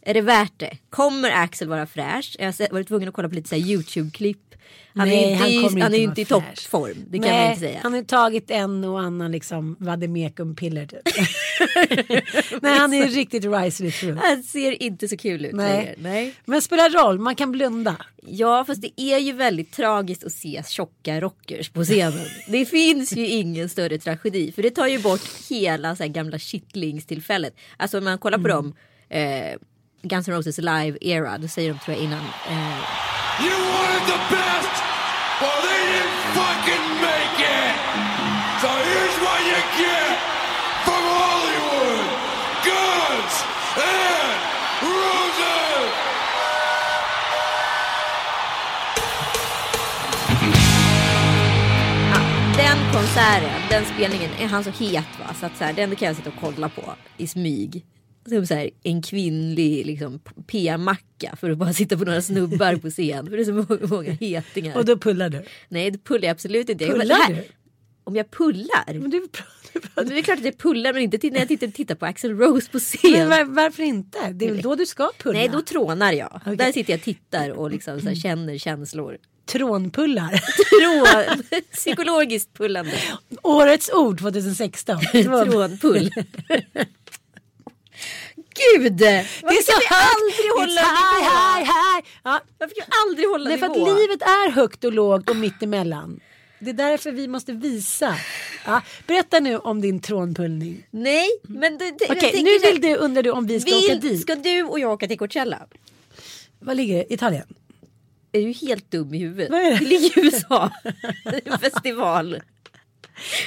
[0.02, 0.78] Är det värt det?
[0.90, 2.36] Kommer Axel vara fräsch?
[2.38, 4.54] Jag har varit tvungen att kolla på lite YouTube-klipp.
[4.94, 6.96] Han Nej, är inte, han kommer han är inte i toppform.
[7.08, 7.80] Det kan Nej, man inte säga.
[7.82, 11.02] Han har tagit en och annan liksom vademekum-piller typ.
[12.62, 14.18] Nej han är riktigt risely through.
[14.22, 15.76] Han ser inte så kul ut Nej.
[15.76, 15.94] längre.
[15.98, 16.34] Nej.
[16.44, 17.96] Men spelar roll, man kan blunda.
[18.26, 22.26] Ja fast det är ju väldigt tragiskt att se tjocka rockers på scenen.
[22.48, 24.52] Det finns ju ingen större tragedi.
[24.52, 27.56] För det tar ju bort hela så här gamla kittlingstillfället.
[27.76, 28.74] Alltså om man kollar på dem.
[29.08, 29.56] Eh,
[30.02, 31.38] Guns N' Roses live era.
[31.38, 32.24] Då säger de tror jag innan.
[32.50, 32.78] Eh,
[33.44, 34.74] You wanted the best,
[35.40, 37.74] Well, they didn't fucking make it!
[38.62, 40.12] So here's what you get
[40.84, 42.06] from Hollywood
[42.64, 43.34] Guns
[43.76, 44.38] and
[44.82, 45.92] Roses!
[52.56, 55.34] Den konserten, den spelningen, är han så het va?
[55.40, 57.84] Så att så här, den kan jag sitta och kolla på i smyg.
[58.28, 62.90] Som så här, en kvinnlig liksom, p-macka för att bara sitta på några snubbar på
[62.90, 63.26] scen.
[63.30, 64.76] För det är så många, hetingar.
[64.76, 65.44] Och då pullar du.
[65.68, 66.84] Nej det pullar jag absolut inte.
[66.84, 67.44] Jag- Pullar det här- du?
[68.04, 68.94] Om jag pullar?
[68.98, 69.20] Men du,
[69.72, 71.94] du Men Det är klart att jag pullar men inte till när jag tittar, tittar
[71.94, 73.28] på Axel Rose på scen.
[73.28, 74.18] var, varför inte?
[74.32, 75.38] Det är väl då du ska pulla?
[75.38, 76.40] Nej då trånar jag.
[76.46, 76.56] Okej.
[76.56, 79.18] Där sitter jag och tittar och liksom så här, känner känslor.
[79.46, 80.30] Trånpullar.
[80.80, 82.92] Trå, psykologiskt pullande.
[83.42, 84.98] Årets ord 2016.
[85.12, 86.10] Trån- Trånpull.
[88.54, 88.92] Gud!
[88.92, 92.08] Det är så vi aldrig hålla high, high, high.
[92.24, 95.36] Ja, Varför kan vi aldrig hålla Nej, för att livet är högt och lågt och
[95.36, 96.20] mittemellan.
[96.58, 98.16] Det är därför vi måste visa.
[98.66, 100.86] Ja, berätta nu om din trånpullning.
[100.90, 104.00] Nej, men det, det, tänker nu vill du, undrar du om vi ska åka vill,
[104.00, 104.20] dit.
[104.20, 105.66] Ska du och jag åka till Coachella?
[106.58, 107.12] Var ligger det?
[107.14, 107.46] Italien?
[108.32, 109.50] Är du helt dum i huvudet?
[109.50, 109.78] Vad är det?
[109.78, 110.70] Det ligger i USA.
[111.24, 112.42] Det är festival.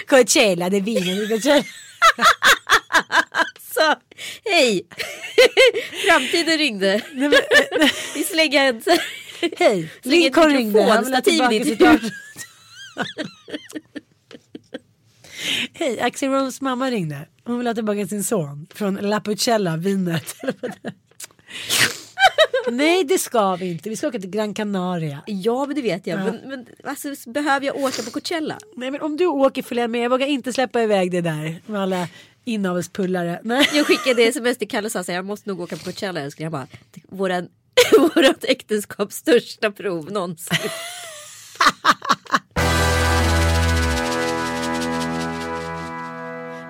[0.07, 1.63] Coachella, det är vinen i Coachella.
[4.45, 4.87] Hej!
[6.07, 7.01] Framtiden ringde.
[7.13, 8.81] Nej, men, Vi slänger en
[9.57, 10.83] Hej, Lincoln ringde.
[10.83, 11.81] Han vill ha tillbaka sitt.
[15.73, 17.27] Hej, Axel Rose mamma ringde.
[17.43, 20.35] Hon vill ha tillbaka sin son från La Pucella, vinet.
[22.71, 23.89] Nej, det ska vi inte.
[23.89, 25.23] Vi ska åka till Gran Canaria.
[25.25, 26.19] Ja men det vet jag.
[26.19, 26.23] Ja.
[26.23, 28.57] Men, men alltså, behöver jag åka på Coachella?
[28.75, 30.01] Nej, men om du åker följer med.
[30.01, 32.07] Jag vågar inte släppa iväg det där med alla
[32.45, 33.39] inavelspullare.
[33.43, 33.69] Nej.
[33.73, 36.21] Jag skickade sms till Kalle och sa så här, jag måste nog åka på Coachella
[36.21, 36.45] älskling.
[36.45, 36.67] Han bara,
[37.09, 37.47] våran,
[38.15, 40.69] vårat äktenskaps största prov någonsin.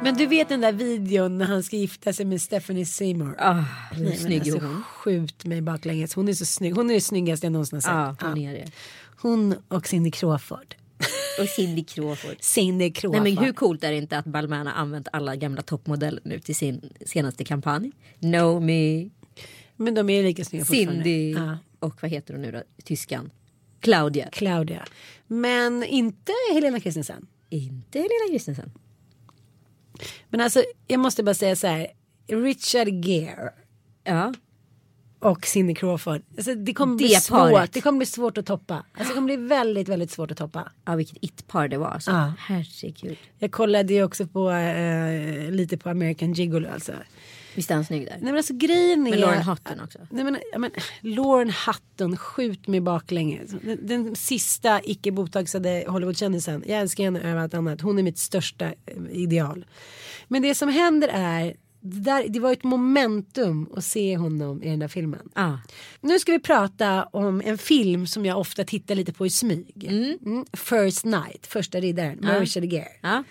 [0.04, 3.36] Men du vet den där videon när han ska gifta sig med Stephanie Seymour.
[3.40, 4.84] Ah, hur Nej, snygg alltså, hon.
[4.84, 6.14] Skjut mig baklänges.
[6.16, 6.76] Hon är så snygg.
[6.76, 7.92] Hon är det snyggaste jag någonsin har sett.
[8.22, 8.50] Ja, hon Ja.
[8.50, 8.72] är det.
[9.22, 10.76] Hon och Cindy Crawford.
[11.42, 12.36] Och Cindy Crawford.
[12.40, 13.24] Cindy Crawford.
[13.24, 16.40] Nej men hur coolt är det inte att Balmain har använt alla gamla toppmodeller nu
[16.40, 17.92] till sin senaste kampanj?
[18.62, 19.10] Me,
[19.76, 21.04] Men de är lika snygga fortfarande.
[21.04, 21.58] Cindy Ja.
[21.80, 22.64] och vad heter hon nu då?
[22.84, 23.30] Tyskan.
[23.80, 24.30] Claudia.
[24.32, 24.86] Claudia.
[25.28, 27.28] Men inte Helena Christensen.
[27.50, 28.72] Inte Helena Christensen.
[30.30, 31.88] Men alltså jag måste bara säga så här.
[32.28, 33.54] Richard Gere
[34.04, 34.34] Ja.
[35.26, 36.22] Och Cindy Crawford.
[36.38, 37.38] Alltså, det kommer bli Det svårt.
[37.40, 37.74] paret.
[37.74, 38.74] Det kommer bli svårt att toppa.
[38.94, 40.72] Alltså, det kommer bli väldigt, väldigt svårt att toppa.
[40.86, 41.88] ja, vilket it-par det var.
[41.88, 42.12] Alltså.
[42.12, 42.34] Ja.
[42.40, 43.18] Herregud.
[43.40, 46.92] Jag kollade ju också på eh, lite på American Gigolo alltså.
[47.56, 48.12] Visst är han snygg där?
[48.14, 49.12] Nej men alltså grejen är.
[49.12, 50.00] Med Lauren Hutton också.
[50.10, 53.52] Nej men, men Lauren Hutton, skjut mig baklänges.
[53.62, 56.64] Den, den sista icke botoxade Hollywoodkändisen.
[56.68, 57.82] Jag älskar henne över allt annat.
[57.82, 58.74] Hon är mitt största eh,
[59.12, 59.66] ideal.
[60.28, 61.56] Men det som händer är.
[61.88, 65.30] Det, där, det var ett momentum att se honom i den där filmen.
[65.36, 65.60] Ja.
[66.02, 69.88] Nu ska vi prata om en film som jag ofta tittar lite på i smyg.
[69.90, 70.46] Mm.
[70.54, 72.42] First Night, första riddaren, med Ja.
[72.42, 72.88] Richard Gere.
[73.02, 73.24] Ja.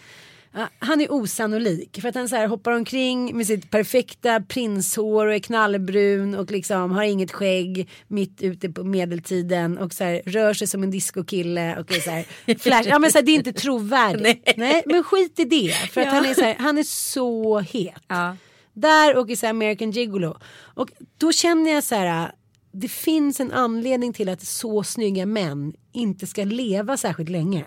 [0.56, 5.26] Ja, han är osannolik för att han så här hoppar omkring med sitt perfekta prinshår
[5.26, 10.22] och är knallbrun och liksom har inget skägg mitt ute på medeltiden och så här
[10.26, 12.24] rör sig som en discokille och är så här
[12.58, 12.88] flash.
[12.88, 14.54] Ja men så här, det är inte trovärdigt.
[14.56, 14.82] Nej.
[14.86, 16.12] men skit i det för att Ja.
[16.12, 18.02] han är så här, han är så het.
[18.08, 18.36] Ja.
[18.72, 20.36] Där och i så här American Gigolo.
[20.74, 20.88] Och
[21.18, 22.32] då känner jag så här.
[22.72, 27.64] Det finns en anledning till att så snygga män inte ska leva särskilt länge.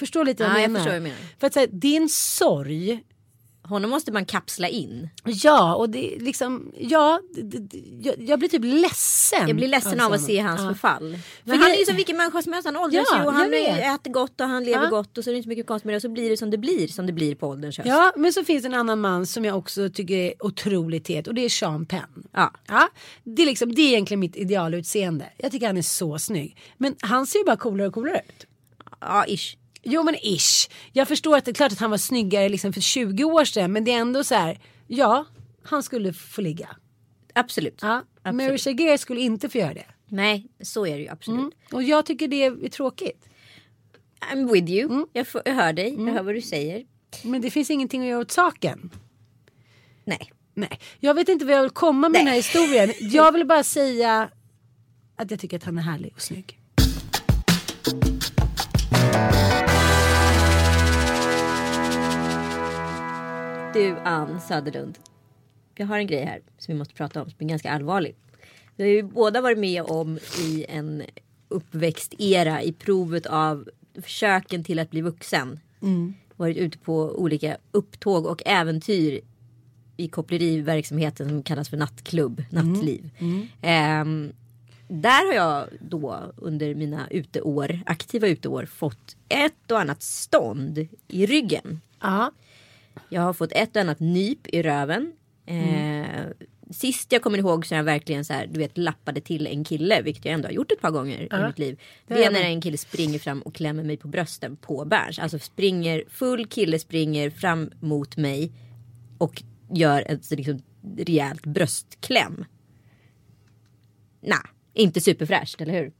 [0.00, 0.84] Förstår lite vad Ja, jag jag menar?
[0.94, 1.18] du menar.
[1.40, 1.54] För att
[1.96, 3.02] är en sorg.
[3.62, 5.08] Honom måste man kapsla in.
[5.24, 9.46] Ja, och det är liksom, ja, det, det, jag, jag blir typ ledsen.
[9.48, 10.68] Jag blir ledsen av att se hans Ja.
[10.68, 11.18] förfall.
[11.44, 12.66] För han är ju som vilken människa som helst.
[12.66, 14.90] Han åldras Ja, ju och han jag äter gott och han lever Ja.
[14.90, 15.96] gott och så är det inte så mycket konstigt med det.
[15.96, 17.88] Och så blir det som det blir som det blir på ålderns höst.
[17.88, 21.34] Ja, men så finns en annan man som jag också tycker är otroligt het och
[21.34, 22.28] det är Sean Penn.
[22.32, 22.52] Ja.
[22.68, 22.88] Ja,
[23.24, 25.26] det, är liksom, det är egentligen mitt idealutseende.
[25.38, 26.56] Jag tycker han är så snygg.
[26.76, 28.46] Men han ser ju bara coolare och coolare ut.
[29.00, 29.56] Ja, ish.
[29.82, 30.70] Jo men ish.
[30.92, 33.72] Jag förstår att det är klart att han var snyggare liksom för 20 år sedan
[33.72, 34.60] men det är ändå så här.
[34.86, 35.26] Ja,
[35.62, 36.68] han skulle få ligga.
[37.34, 37.78] Absolut.
[37.82, 38.36] Ja, Absolut.
[38.48, 39.86] Mary Shager skulle inte få göra det.
[40.08, 41.40] Nej, så är det ju absolut.
[41.40, 41.52] Mm.
[41.72, 43.28] Och jag tycker det är tråkigt.
[44.32, 44.90] I'm with you.
[44.90, 45.06] Mm.
[45.12, 45.94] Jag, får, jag hör dig.
[45.98, 46.84] Jag hör vad du säger.
[47.22, 48.90] Men det finns ingenting att göra åt saken.
[50.04, 50.32] Nej.
[50.54, 52.92] Nej, jag vet inte vad jag vill komma med den här historien.
[53.00, 54.30] Jag vill bara säga
[55.16, 56.60] att jag tycker att han är härlig och snygg.
[63.72, 64.98] Du Ann Söderlund.
[65.74, 68.14] Jag har en grej här som vi måste prata om som är ganska allvarlig.
[68.76, 71.02] Vi har ju båda varit med om i en
[71.48, 73.68] uppväxtera i provet av
[74.02, 75.60] försöken till att bli vuxen.
[76.36, 79.20] Varit ute på olika upptåg och äventyr
[79.96, 83.10] i koppleriverksamheten som kallas för nattklubb, nattliv.
[83.62, 84.32] Ehm,
[84.88, 91.26] där har jag då under mina uteår, aktiva uteår fått ett och annat stånd i
[91.26, 91.80] ryggen.
[92.00, 92.32] Ja.
[93.08, 95.12] Jag har fått ett och annat nyp i röven.
[95.46, 96.26] Eh,
[96.70, 100.02] Sist jag kommer ihåg så jag verkligen så här, du vet lappade till en kille,
[100.02, 101.80] vilket jag ändå har gjort ett par gånger i mitt liv.
[102.06, 105.18] Det är när en kille springer fram och klämmer mig på brösten på Berns.
[105.18, 108.52] Alltså springer, full kille springer fram mot mig
[109.18, 110.62] och gör ett liksom,
[110.96, 112.44] rejält bröstkläm.
[114.20, 114.38] Nej,
[114.74, 115.92] inte superfräscht, eller hur?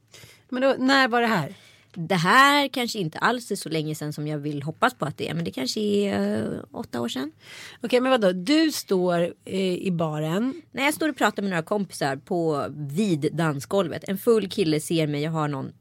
[0.49, 1.55] Men då, när var det här?
[1.93, 5.17] Det här kanske inte alls är så länge sedan som jag vill hoppas på att
[5.17, 5.33] det är.
[5.33, 7.31] Men det kanske är eh, åtta år sedan.
[7.83, 10.61] Okej men vadå, du står eh, i baren.
[10.71, 14.03] När jag står och pratar med några kompisar på vid dansgolvet.
[14.07, 15.71] En full kille ser mig, jag har någon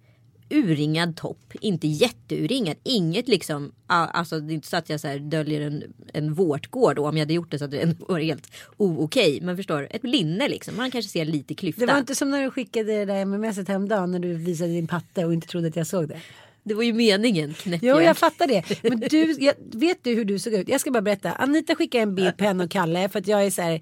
[0.51, 1.53] urringad topp.
[1.61, 2.77] Inte jätteuringad.
[2.83, 3.73] Inget liksom.
[3.87, 6.99] Alltså det är inte så att jag så här döljer en, en vårtgård.
[6.99, 9.41] Och om jag hade gjort det så hade det varit helt okej.
[9.43, 9.87] Men förstår du?
[9.87, 10.77] Ett linne liksom.
[10.77, 11.81] Man kanske ser lite klyfta.
[11.87, 14.87] Det var inte som när du skickade det där mmset häromdagen när du visade din
[14.87, 16.21] patte och inte trodde att jag såg det.
[16.63, 17.55] Det var ju meningen.
[17.55, 18.83] knäpp Jo jag fattar det.
[18.83, 20.69] Men du, jag, vet du hur du såg ut?
[20.69, 21.33] Jag ska bara berätta.
[21.33, 23.81] Anita skickade en bild på henne och Kalle för att jag är så här.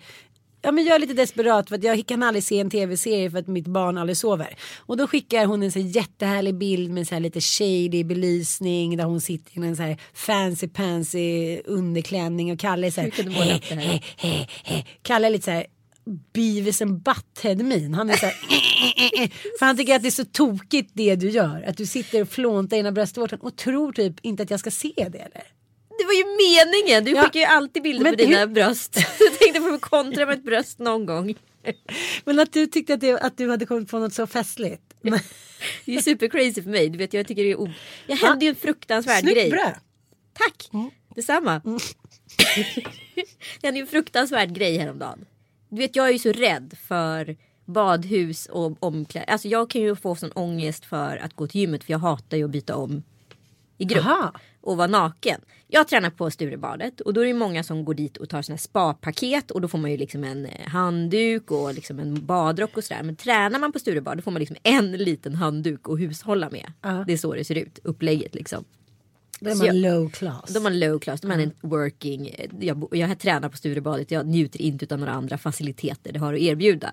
[0.62, 3.38] Ja men jag är lite desperat för att jag kan aldrig se en tv-serie för
[3.38, 4.56] att mitt barn aldrig sover.
[4.78, 8.96] Och då skickar hon en så här jättehärlig bild med så här lite shady belysning
[8.96, 13.10] där hon sitter i en så här fancy pansy underklänning och Kalle är så här.
[13.30, 13.74] Här?
[13.76, 15.66] "He, he, he." Kalle är lite så här
[16.34, 17.94] Beavis and Butthead min.
[17.94, 18.34] Han är så här,
[19.58, 21.64] för han tycker att det är så tokigt det du gör.
[21.68, 24.92] Att du sitter och flåntar ena bröstvårtan och tror typ inte att jag ska se
[24.96, 25.42] det eller?
[25.98, 27.04] Det var ju meningen.
[27.04, 27.22] Du Ja.
[27.24, 28.96] skickar ju alltid bilder Men på dina hur- bröst.
[29.58, 31.34] Jag tänkte få kontra med ett bröst någon gång.
[32.24, 34.82] Men att du tyckte att, det, att du hade kommit på något så festligt.
[35.84, 36.88] Det är super crazy för mig.
[36.88, 37.68] Du vet, jag tycker det är o...
[38.06, 39.50] Jag hände ju en fruktansvärd snyggt grej.
[39.50, 39.74] bröd.
[40.32, 40.70] Tack!
[41.14, 41.60] Detsamma.
[43.60, 45.26] det hände ju en fruktansvärd grej häromdagen.
[45.68, 49.32] Du vet jag är ju så rädd för badhus och omklädning.
[49.32, 52.36] Alltså jag kan ju få sån ångest för att gå till gymmet för jag hatar
[52.36, 53.02] ju att byta om
[53.78, 54.04] i grupp.
[54.06, 54.32] Aha.
[54.60, 55.40] Och vara naken.
[55.68, 58.58] Jag tränar på Sturebadet och då är det många som går dit och tar sina
[58.58, 62.84] spapaket och då får man ju liksom en eh, handduk och liksom en badrock och
[62.84, 63.02] sådär.
[63.02, 66.72] Men tränar man på Sturebad då får man liksom en liten handduk att hushålla med.
[66.82, 67.04] Ja.
[67.06, 68.64] Det är så det ser ut, upplägget liksom.
[69.40, 70.50] Då är man jag- low class.
[70.54, 72.34] De har low class, de har en working.
[72.60, 76.34] Jag, bo- jag tränar på Sturebadet, jag njuter inte av några andra faciliteter det har
[76.34, 76.92] att erbjuda.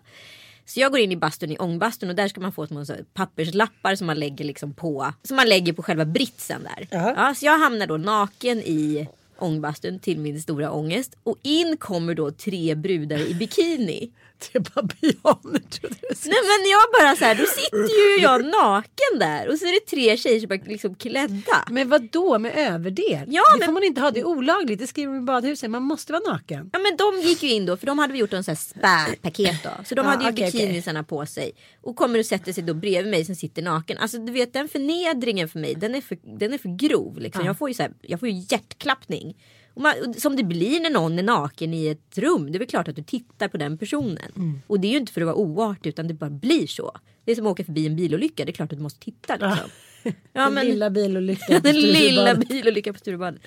[0.65, 3.95] Så jag går in i bastun i ångbastun och där ska man få små papperslappar
[3.95, 5.13] som man lägger liksom på.
[5.23, 6.87] Som man lägger på själva britsen där.
[6.91, 7.13] Ja.
[7.17, 11.15] Ja, så jag hamnar då naken i ångbastun till min stora ångest.
[11.23, 14.11] Och in kommer då tre brudar i bikini.
[14.53, 16.17] Är babianer trodde jag.
[16.25, 19.49] Nej men jag bara så här, då sitter ju jag naken där.
[19.49, 21.63] Och så är det tre tjejer som är liksom klädda.
[21.69, 23.25] Men vad då med överdel?
[23.27, 24.79] Ja, det men- får man inte ha, det är olagligt.
[24.79, 25.69] Det skriver de i badhuset.
[25.69, 26.69] Man måste vara naken.
[26.73, 28.57] Ja men de gick ju in då för de hade väl gjort en sån här
[28.57, 29.69] spä-paket då.
[29.85, 30.51] Så de Ja, hade ju okej.
[30.51, 31.51] bikinisarna på sig.
[31.81, 33.97] Och kommer och sätter sig då bredvid mig som sitter naken.
[33.97, 37.19] Alltså du vet den förnedringen för mig den är för, den är för grov.
[37.19, 37.45] Liksom.
[37.45, 39.35] Jag, får ju så här, jag får ju hjärtklappning.
[39.77, 42.51] Man, som det blir när någon är naken i ett rum.
[42.51, 44.31] Det är väl klart att du tittar på den personen.
[44.35, 44.61] Mm.
[44.67, 46.91] Och det är ju inte för att vara oartig utan det bara blir så.
[47.25, 48.45] Det är som att åka förbi en bilolycka.
[48.45, 49.69] Det är klart att du måste titta liksom.
[50.33, 51.61] Ja, Den men, lilla bilolyckan.
[51.63, 53.41] den lilla bilolyckan på Sturebadet.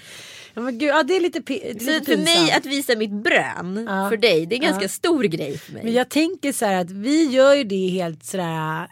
[0.55, 3.11] Ja, men gud, ja, det är lite, det är lite för mig att visa mitt
[3.11, 4.09] brön Ja.
[4.09, 4.89] för dig, det är en ganska Ja.
[4.89, 5.85] stor grej för mig.
[5.85, 8.89] Men jag tänker så här att vi gör ju det helt sådär.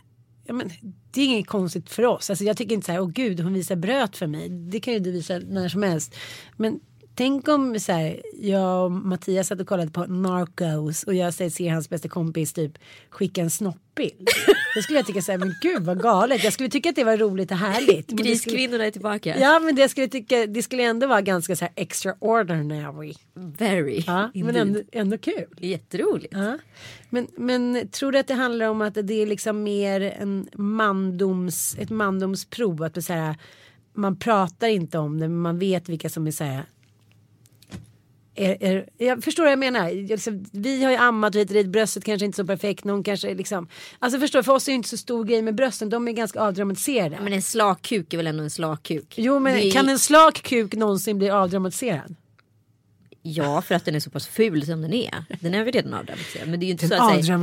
[0.46, 0.70] Ja, men,
[1.10, 2.30] det är inget konstigt för oss.
[2.30, 4.48] Alltså, jag tycker inte så här, åh gud hon visar bröt för mig.
[4.48, 6.14] Det kan ju du visa när som helst.
[6.56, 6.80] Men
[7.16, 11.48] tänk om så här, jag och Mattias satt och kollade på Narcos och jag ser
[11.50, 12.78] ser hans bästa kompis typ
[13.10, 14.28] skicka en snoppbild.
[14.76, 16.44] Då skulle jag tycka så här, men gud vad galet.
[16.44, 18.04] Jag skulle tycka att det var roligt och härligt.
[18.10, 19.36] Skulle- Griskvinnorna är tillbaka.
[19.40, 23.14] Ja men det skulle, tycka, det skulle ändå vara ganska så här extraordinary.
[23.34, 24.04] Very.
[24.06, 25.44] Ja, men ändå, ändå kul.
[25.58, 26.32] Jätteroligt.
[26.36, 26.58] Ja.
[27.10, 31.76] Men, men tror du att det handlar om att det är liksom mer en mandoms,
[31.78, 32.82] ett mandomsprov?
[32.82, 33.34] Att det så här,
[33.94, 36.62] man pratar inte om det men man vet vilka som är så här.
[38.36, 39.88] Är, är, jag förstår vad jag menar.
[39.88, 42.84] Jag Liksom, vi har ju ammat hit och dit, bröstet kanske inte är så perfekt.
[42.84, 43.68] Någon kanske liksom,
[43.98, 45.90] alltså förstår, för oss är det inte så stor grej med brösten.
[45.90, 47.18] De är ganska avdramatiserade.
[47.22, 49.14] Men en slak kuk är väl ändå en slak kuk?
[49.16, 52.16] jo men Det kan en slak kuk någonsin bli avdramatiserad?
[53.22, 55.24] Ja, för att den är så pass ful som den är.
[55.40, 56.48] Den är väl redan avdramatiserad.
[56.48, 57.38] Men det är ju inte Den så att säga.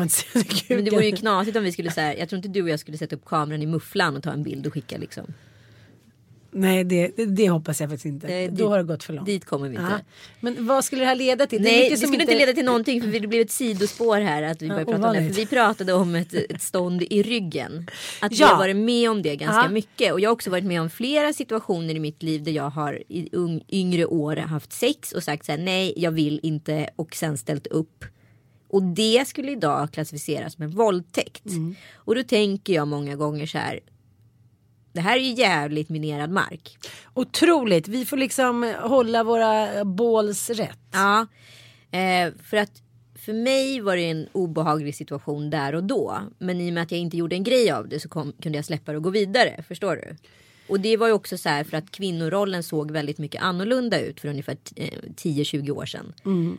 [0.75, 2.17] Men det vore ju knasigt om vi skulle säga.
[2.17, 4.43] Jag tror inte du och jag skulle sätta upp kameran i mufflan och ta en
[4.43, 5.34] bild och skicka liksom.
[6.56, 8.28] Nej det, det, hoppas jag faktiskt inte.
[8.28, 9.26] Nej, Då dit- har det gått för långt.
[9.26, 9.88] Dit kommer vi inte.
[9.92, 10.00] Ja.
[10.39, 11.63] Men vad skulle det här leda till?
[11.63, 14.44] Det Nej, det skulle inte leda till någonting för det blev ett sidospår här.
[14.44, 15.28] Att vi, började prata om det.
[15.28, 17.88] För vi pratade om ett, ett stånd i ryggen.
[18.22, 18.48] Att vi Ja.
[18.48, 19.70] har varit med om det ganska Ja.
[19.70, 20.13] mycket.
[20.13, 23.04] Och jag har också varit med om flera situationer i mitt liv där jag har
[23.08, 27.16] i ung, yngre år haft sex och sagt så här nej jag vill inte och
[27.16, 28.06] sen ställt upp.
[28.70, 31.45] Och det skulle idag klassificeras som en våldtäkt.
[31.45, 31.76] Mm.
[31.95, 33.80] Och då tänker jag många gånger så här.
[34.94, 36.78] Det här är ju jävligt minerad mark.
[37.14, 37.88] Otroligt.
[37.88, 40.80] Vi får liksom hålla våra balls rätt.
[40.91, 41.28] Ja,
[41.91, 42.72] eh, för att
[43.26, 46.18] för mig var det en obehaglig situation där och då.
[46.38, 48.58] Men i och med att jag inte gjorde en grej av det så kom, kunde
[48.58, 49.64] jag släppa det och gå vidare.
[49.68, 50.16] Förstår du?
[50.70, 54.20] Och det var ju också så här för att kvinnorollen såg väldigt mycket annorlunda ut
[54.20, 56.14] för ungefär eh, 10-20 år sedan.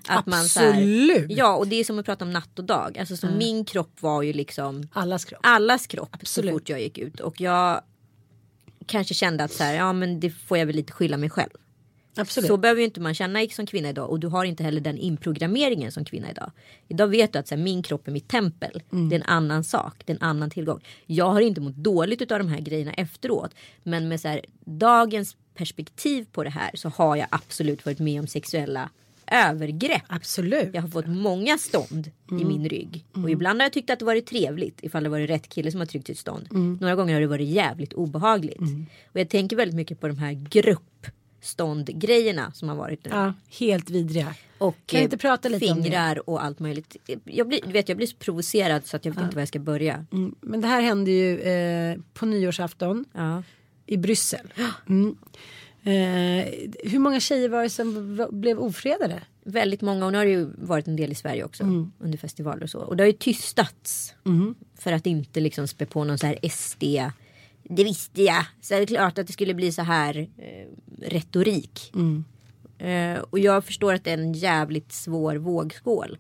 [0.09, 1.27] att man så här- absolut.
[1.29, 2.99] ja, och det är som att prata om natt och dag.
[2.99, 5.41] Alltså så min kropp var ju liksom Allas kropp.
[5.43, 6.51] allas kropp Absolut.
[6.51, 7.21] så fort jag gick ut.
[7.21, 7.81] Och jag
[8.87, 11.51] kanske kände att så här, ja men det får jag väl lite skylla mig själv.
[12.17, 12.49] Absolut.
[12.49, 14.99] Så behöver ju inte man känna som kvinna idag och du har inte heller den
[14.99, 16.53] inprogrammeringen som kvinna idag.
[16.89, 18.83] Idag vet du att så här, min kropp är mitt tempel.
[18.93, 19.09] Mm.
[19.09, 20.81] Det är en annan sak, det är en annan tillgång.
[21.07, 23.55] Jag har inte mått dåligt av de här grejerna efteråt.
[23.83, 28.21] Men med så här, dagens perspektiv på det här så har jag absolut varit med
[28.21, 28.91] om sexuella
[29.27, 30.03] övergrepp.
[30.09, 30.71] Absolut.
[30.73, 32.43] Jag har fått många stånd Mm.
[32.43, 33.05] i min rygg.
[33.13, 35.81] Och ibland har jag tyckt att det varit trevligt ifall det varit rätt kille som
[35.81, 36.49] har tryckt ett stånd.
[36.51, 36.79] Mm.
[36.81, 38.61] Några gånger har det varit jävligt obehagligt.
[39.13, 43.11] Och jag tänker väldigt mycket på de här gruppståndgrejerna som har varit nu.
[43.15, 44.35] Ja, helt vidriga.
[44.59, 45.83] Och Kan vi inte eh, prata lite om det?
[45.85, 46.97] fingrar och allt möjligt.
[47.25, 49.59] Jag blir, vet, jag blir så provocerad så att jag vet inte var jag ska
[49.59, 50.07] börja.
[50.13, 53.43] Mm, Men det här hände ju eh, på nyårsafton Ja.
[53.87, 54.53] i Bryssel.
[55.85, 56.39] Mm.
[56.39, 59.23] Eh, hur många tjejer var det som blev ofredade?
[59.45, 61.93] Väldigt många och nu har det ju varit en del i Sverige också Mm.
[61.99, 62.79] under festivaler och så.
[62.79, 64.15] Och det har ju tystats.
[64.79, 66.83] För att inte liksom spä på någon så här SD.
[67.63, 68.45] Det visste jag.
[68.61, 70.67] Så är det klart att det skulle bli så här eh,
[71.09, 71.93] retorik.
[71.95, 72.25] Mm.
[72.79, 76.19] Eh, och jag förstår att det är en jävligt svår vågskål.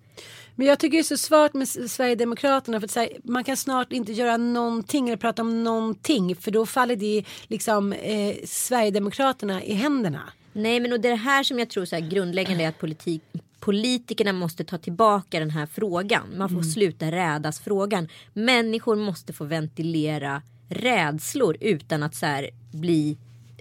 [0.57, 3.92] Men jag tycker det är så svårt med Sverigedemokraterna för att säga, man kan snart
[3.92, 9.74] inte göra någonting eller prata om någonting för då faller det liksom eh, Sverigedemokraterna i
[9.74, 10.22] händerna.
[10.52, 12.78] Nej men och det är det här som jag tror så här grundläggande är att
[12.78, 13.22] politik,
[13.61, 16.22] politikerna måste ta tillbaka den här frågan.
[16.36, 18.09] Man får sluta rädas frågan.
[18.32, 23.18] Människor måste få ventilera rädslor utan att så här bli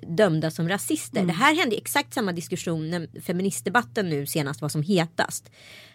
[0.07, 1.25] dömda som rasister.
[1.25, 5.51] Det här hände i exakt samma diskussion när feministdebatten nu senast var som hetast.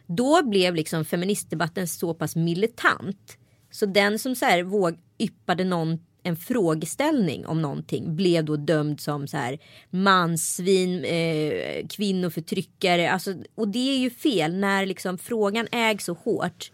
[0.08, 3.38] Då blev liksom feministdebatten så pass militant
[3.70, 9.00] så den som så här våg yppade någon en frågeställning om någonting blev då dömd
[9.00, 9.58] som så här
[9.90, 13.10] mansvin, eh, kvinnoförtryckare.
[13.10, 16.72] Alltså, och det är ju fel när liksom frågan ägs så hårt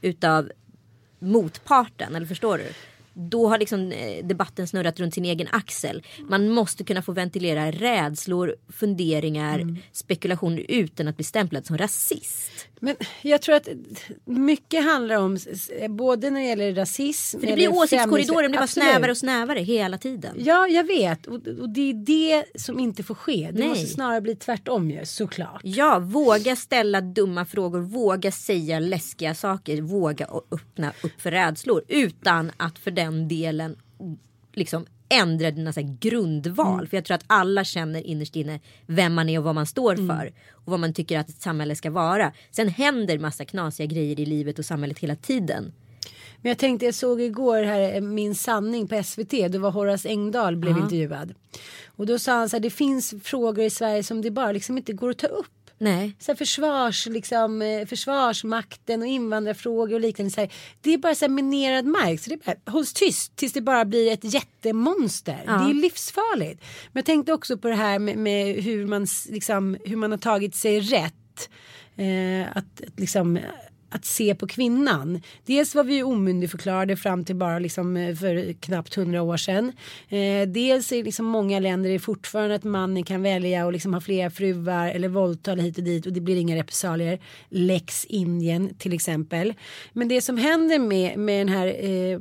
[0.00, 0.52] utav
[1.18, 2.64] motparten, eller förstår du?
[3.14, 6.02] Då har liksom eh, debatten snurrat runt sin egen axel.
[6.28, 12.68] Man måste kunna få ventilera rädslor, funderingar, spekulationer utan att bli stämplad som rasist.
[12.84, 13.68] Men jag tror att
[14.24, 15.38] mycket handlar om
[15.88, 17.40] både när det gäller rasism.
[17.40, 20.36] För det blir gäller åsiktskorridoren, det blir bara snävare och snävare hela tiden.
[20.38, 21.26] Ja, jag vet.
[21.26, 23.48] Och, och det är det som inte får ske.
[23.52, 23.68] Det Nej.
[23.68, 25.60] måste snarare bli tvärtom ju, såklart.
[25.64, 32.52] Ja, våga ställa dumma frågor, våga säga läskiga saker, våga öppna upp för rädslor utan
[32.56, 33.76] att för den delen
[34.54, 36.88] liksom ändra dina så grundval.
[36.88, 39.96] För jag tror att alla känner innerst inne vem man är och vad man står
[39.96, 40.32] för.
[40.52, 42.32] Och vad man tycker att ett samhälle ska vara.
[42.50, 45.72] Sen händer massa knasiga grejer i livet och samhället hela tiden.
[46.42, 49.30] Men jag tänkte, jag såg igår här eh, Min sanning på SVT.
[49.30, 51.34] Det var Horace Engdahl blev intervjuad.
[51.86, 54.76] Och då sa han så här, det finns frågor i Sverige som det bara liksom
[54.78, 55.61] inte går att ta upp.
[55.82, 56.16] Nej.
[56.18, 60.30] Så här försvars, liksom, eh, försvarsmakten och invandrarfrågor och liknande.
[60.30, 62.20] Så här, det är bara så här minerad mark.
[62.20, 65.42] Så det är bara, hålls tyst tills det bara blir ett jättemonster.
[65.46, 66.62] Det är livsfarligt.
[66.92, 70.18] Men jag tänkte också på det här med, med hur, man, liksom, hur man har
[70.18, 71.50] tagit sig rätt.
[71.96, 73.38] Eh, att, att liksom
[73.92, 75.20] att se på kvinnan.
[75.46, 79.72] Dels var vi ju omyndigförklarade fram till bara liksom eh, för knappt hundra år sedan.
[80.08, 84.00] Eh, dels är liksom många länder är fortfarande att mannen kan välja och liksom ha
[84.00, 87.18] flera fruar eller våldta hit och dit och det blir inga repressalier.
[87.48, 89.54] Lex Indien till exempel.
[89.92, 92.18] Men det som händer med, med den här eh,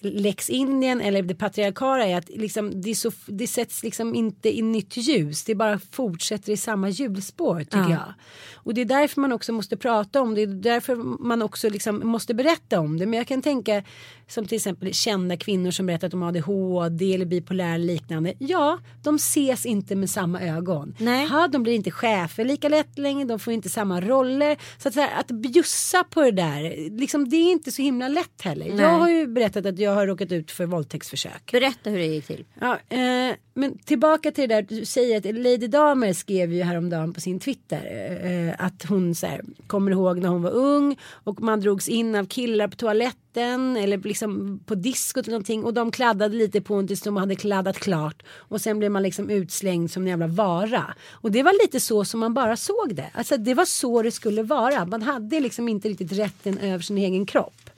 [0.00, 4.58] Lex Indien eller det patriarkala är att liksom det, är så, det sätts liksom inte
[4.58, 5.44] i nytt ljus.
[5.44, 8.14] Det bara fortsätter i samma hjulspår tycker jag.
[8.54, 10.46] Och det är därför man också måste prata om det.
[10.46, 10.94] Det är därför
[11.24, 13.06] man också liksom måste berätta om det.
[13.06, 13.82] Men jag kan tänka
[14.28, 18.34] som till exempel kända kvinnor som berättat om ADHD eller bipolär eller liknande.
[18.38, 20.94] Ja, de ses inte med samma ögon.
[20.98, 21.26] Nej.
[21.26, 23.24] Ha, de blir inte chefer lika lätt längre.
[23.24, 24.56] De får inte samma roller.
[24.78, 28.08] Så att, så här, att bjussa på det där, liksom, det är inte så himla
[28.08, 28.66] lätt heller.
[28.66, 28.80] Nej.
[28.80, 31.52] Jag har ju berättat berättat att jag har råkat ut för våldtäktsförsök.
[31.52, 32.44] Berätta hur det gick till.
[32.60, 37.12] Ja, eh, men tillbaka till det där du säger att Lady Damer skrev ju häromdagen
[37.12, 37.82] på sin Twitter
[38.24, 42.14] eh, att hon så här, kommer ihåg när hon var ung och man drogs in
[42.14, 46.74] av killar på toaletten eller liksom på diskot eller någonting och de kladdade lite på
[46.74, 50.26] en tills de hade kladdat klart och sen blev man liksom utslängd som en jävla
[50.26, 50.94] vara.
[51.10, 53.10] Och det var lite så som man bara såg det.
[53.14, 54.84] Alltså det var så det skulle vara.
[54.84, 57.70] Man hade liksom inte riktigt rätten över sin egen kropp.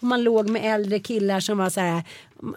[0.00, 2.02] Och man låg med äldre killar som var så här.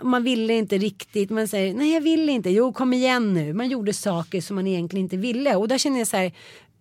[0.03, 1.29] Man ville inte riktigt.
[1.29, 2.49] Man säger nej jag vill inte.
[2.49, 3.53] Jo kom igen nu.
[3.53, 5.55] Man gjorde saker som man egentligen inte ville.
[5.55, 6.31] Och där känner jag så här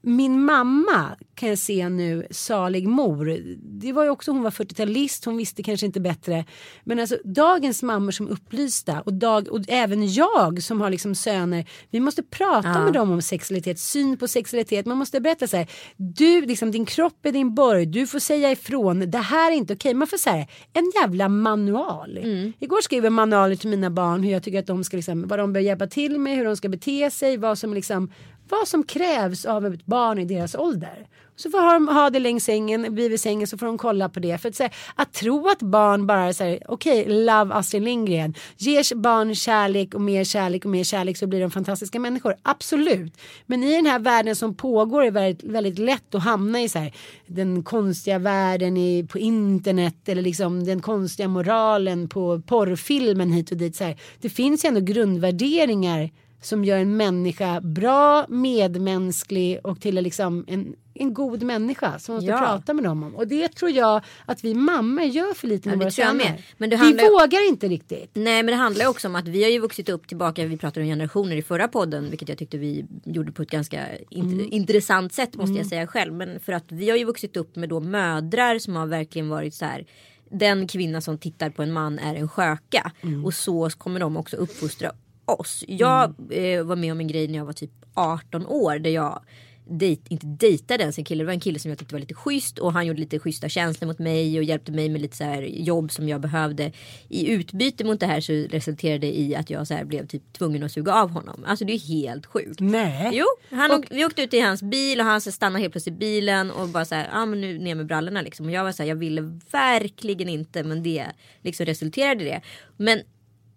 [0.03, 3.39] min mamma kan jag se nu, salig mor.
[3.81, 6.45] Det var ju också, hon var 40-talist, hon visste kanske inte bättre.
[6.85, 11.65] Men alltså dagens mammor som upplysta och, dag, och även jag som har liksom söner.
[11.91, 12.85] Vi måste prata Ja.
[12.85, 14.87] med dem om sexualitet, syn på sexualitet.
[14.87, 15.71] Man måste berätta så här.
[15.97, 17.87] Du, liksom din kropp är din borg.
[17.87, 19.11] Du får säga ifrån.
[19.11, 19.95] Det här är inte okej.
[19.95, 22.19] Man får säga en jävla manual.
[22.59, 25.39] Igår skrev jag manualer till mina barn hur jag tycker att de ska liksom, vad
[25.39, 28.13] de bör hjälpa till med, hur de ska bete sig, vad som liksom
[28.51, 31.07] vad som krävs av ett barn i deras ålder.
[31.37, 34.39] Så får de ha det längs sängen, bredvid sängen så får de kolla på det.
[34.39, 38.35] För att, här, att tro att barn bara säger okej, okay, okej, love Astrid Lindgren.
[38.57, 42.35] Ger barn kärlek och mer kärlek och mer kärlek så blir de fantastiska människor.
[42.43, 43.17] Absolut.
[43.47, 46.69] Men i den här världen som pågår är det väldigt, väldigt lätt att hamna i
[46.69, 46.93] så här,
[47.27, 53.57] den konstiga världen i, på internet eller liksom den konstiga moralen på porrfilmen hit och
[53.57, 53.77] dit.
[53.77, 53.97] Så här.
[54.21, 56.11] Det finns ju ändå grundvärderingar
[56.43, 62.23] som gör en människa bra, medmänsklig och till liksom en, en god människa som man
[62.23, 62.39] ska Ja.
[62.39, 63.15] prata med dem om.
[63.17, 66.15] Och det tror jag att vi mammor gör för lite med det våra söner.
[66.15, 66.43] med.
[66.59, 68.11] Men det Vi handlar vågar inte riktigt.
[68.15, 70.81] Nej men det handlar också om att vi har ju vuxit upp tillbaka, vi pratade
[70.81, 75.13] om generationer i förra podden vilket jag tyckte vi gjorde på ett ganska int- intressant
[75.13, 76.13] sätt måste jag säga själv.
[76.15, 79.55] Men för att vi har ju vuxit upp med då mödrar som har verkligen varit
[79.55, 79.87] så här
[80.31, 82.93] den kvinna som tittar på en man är en sköka
[83.25, 84.93] och så kommer de också uppfostra
[85.35, 85.65] oss.
[85.69, 89.23] Jag eh, var med om en grej när jag var typ 18 år där jag
[89.71, 91.23] dejt, inte dejtade ens en kille.
[91.23, 93.49] Det var en kille som jag tyckte var lite schysst och han gjorde lite schyssta
[93.49, 96.73] känslor mot mig och hjälpte mig med lite så här jobb som jag behövde.
[97.09, 100.33] I utbyte mot det här så resulterade det i att jag så här blev typ
[100.33, 101.45] tvungen att suga av honom.
[101.47, 102.61] Alltså det är helt sjukt.
[102.61, 103.11] Nej.
[103.13, 105.95] Jo, han åk, vi åkte ut i hans bil och han så stannade helt plötsligt
[105.95, 108.47] i bilen och bara så här, ah, men nu ner med brallorna liksom.
[108.47, 111.07] Och jag var så här, jag ville verkligen inte men det
[111.43, 112.41] liksom resulterade i det.
[112.77, 113.03] Men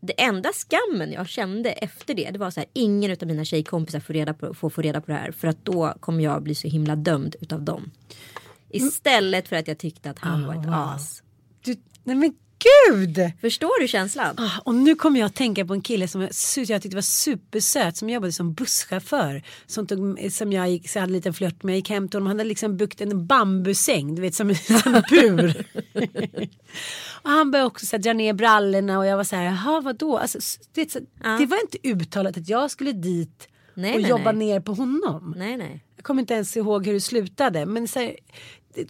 [0.06, 4.00] det enda skammen jag kände efter det, det var så här, ingen av mina tjejkompisar
[4.00, 6.56] får, reda på, får få reda på det här för att då kommer jag bli
[6.56, 7.92] så himla dömd utav dem.
[8.70, 11.24] Istället för att jag tyckte att han var ett as.
[11.62, 13.32] Du, nej men gud!
[13.42, 14.36] Förstår du känslan?
[14.38, 17.98] Ah, Och nu kommer jag att tänka på en kille som jag, tyckte var supersöt
[17.98, 19.44] som jobbade som busschaufför.
[19.66, 21.74] Som, tog, som jag gick, så jag hade en liten flört med.
[21.74, 22.28] Jag gick hem till honom.
[22.28, 24.16] Han hade liksom byggt en bambusäng.
[24.16, 25.66] Du vet som, som en bur.
[27.24, 29.00] och han började också så här, dra ner brallorna.
[29.00, 29.44] Och jag var så här.
[29.44, 30.18] Jaha vadå?
[30.18, 30.40] Alltså,
[30.72, 31.00] det, så,
[31.40, 33.48] det var inte uttalat att jag skulle dit.
[33.76, 34.48] Nej, och nej, jobba nej.
[34.48, 35.34] ner på honom.
[35.38, 35.84] Nej nej.
[35.96, 37.66] Jag kommer inte ens ihåg hur det slutade.
[37.66, 38.16] Men så här,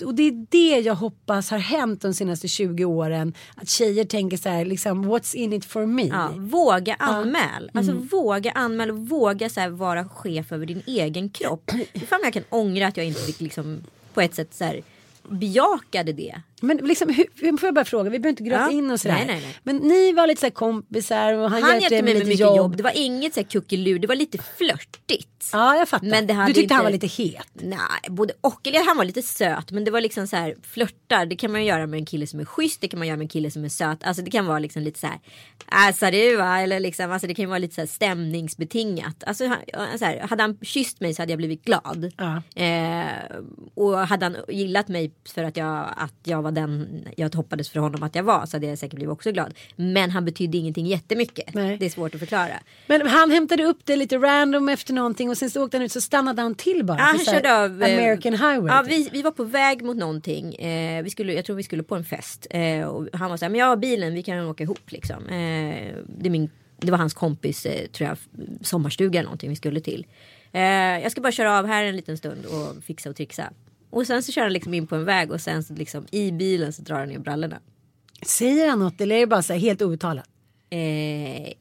[0.06, 3.34] och det är det jag hoppas har hänt de senaste 20 åren.
[3.56, 6.08] Att tjejer tänker så här, liksom, what's in it for me?
[6.08, 7.72] Ja, våga anmäl.
[7.74, 8.08] Alltså Mm.
[8.12, 11.72] våga anmäl och våga så här, vara chef över din egen kropp.
[11.94, 14.82] Hur fan jag kan ångra att jag inte fick liksom på ett sätt så här
[15.30, 16.42] bejakade det.
[16.64, 18.72] Men liksom, hur, får jag bara fråga, vi behöver inte gråta Ja.
[18.72, 19.16] in och sådär.
[19.16, 19.56] Nej, nej, nej.
[19.64, 22.78] Men ni var lite så kompisar och han, Han hjälpte mig med mycket jobb.
[22.78, 24.00] Det var inget så kuckelur.
[24.00, 25.50] Det var lite flörtigt.
[25.54, 26.08] Ja jag fattar.
[26.08, 27.48] Men det du hade tyckte han var inte- lite het.
[27.54, 27.78] Nej,
[28.10, 28.68] både och.
[28.68, 29.72] Eller han var lite söt.
[29.72, 31.26] Men det var liksom så här flörtar.
[31.26, 32.82] Det kan man göra med en kille som är schysst.
[32.82, 34.04] Det kan man göra med en kille som är söt.
[34.04, 35.20] Alltså det kan vara liksom lite så här.
[35.66, 36.60] Alltså du va.
[36.62, 37.12] Eller liksom.
[37.12, 39.24] Alltså det kan ju vara lite så här stämningsbetingat.
[39.28, 42.12] Alltså han- så här, hade han kysst mig så hade jag blivit glad.
[42.18, 42.62] Ja.
[42.64, 43.06] Eh,
[43.76, 47.80] och hade han gillat mig för att jag, att jag var den jag hoppades för
[47.80, 48.46] honom att jag var.
[48.46, 49.54] Så hade jag säkert blivit också glad.
[49.76, 51.54] Men han betydde ingenting jättemycket.
[51.54, 51.78] Nej.
[51.78, 52.60] Det är svårt att förklara.
[52.88, 55.92] Men han hämtade upp det lite random efter någonting och sen så åkte han ut
[55.92, 56.98] så stannade han till bara.
[56.98, 58.76] Ja, han så här körde av eh, American Highway.
[58.76, 58.92] Ja, typ.
[58.92, 60.56] vi, vi var på väg mot någonting.
[60.56, 62.48] Eh, vi skulle, jag tror vi skulle på en fest.
[62.50, 65.28] Eh, och han var så här, men jag har bilen, vi kan åka ihop liksom.
[65.28, 68.18] Eh, det, min, det var hans kompis, eh, tror jag,
[68.62, 70.06] sommarstuga eller någonting vi skulle till.
[70.52, 70.62] Eh,
[71.04, 73.50] jag ska bara köra av här en liten stund och fixa och trixa.
[73.94, 76.32] Och sen så kör han liksom in på en väg och sen så liksom i
[76.32, 77.60] bilen så drar han ner brallorna.
[78.26, 80.26] Säger han något eller är det bara så här helt outtalat?
[80.70, 81.54] Eh,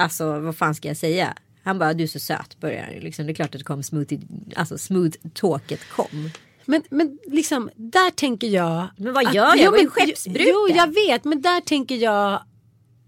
[0.00, 1.34] alltså vad fan ska jag säga?
[1.62, 3.26] Han bara du är så söt börjar han liksom.
[3.26, 4.14] Det är klart att det kom smooth,
[4.56, 6.30] alltså smooth talket kom.
[6.64, 8.86] Men, men liksom där tänker jag.
[8.96, 9.56] Men vad att- gör jag?
[9.58, 10.46] Jo, Jag var ju men- skeppsbruten.
[10.48, 12.42] Jo jag vet men där tänker jag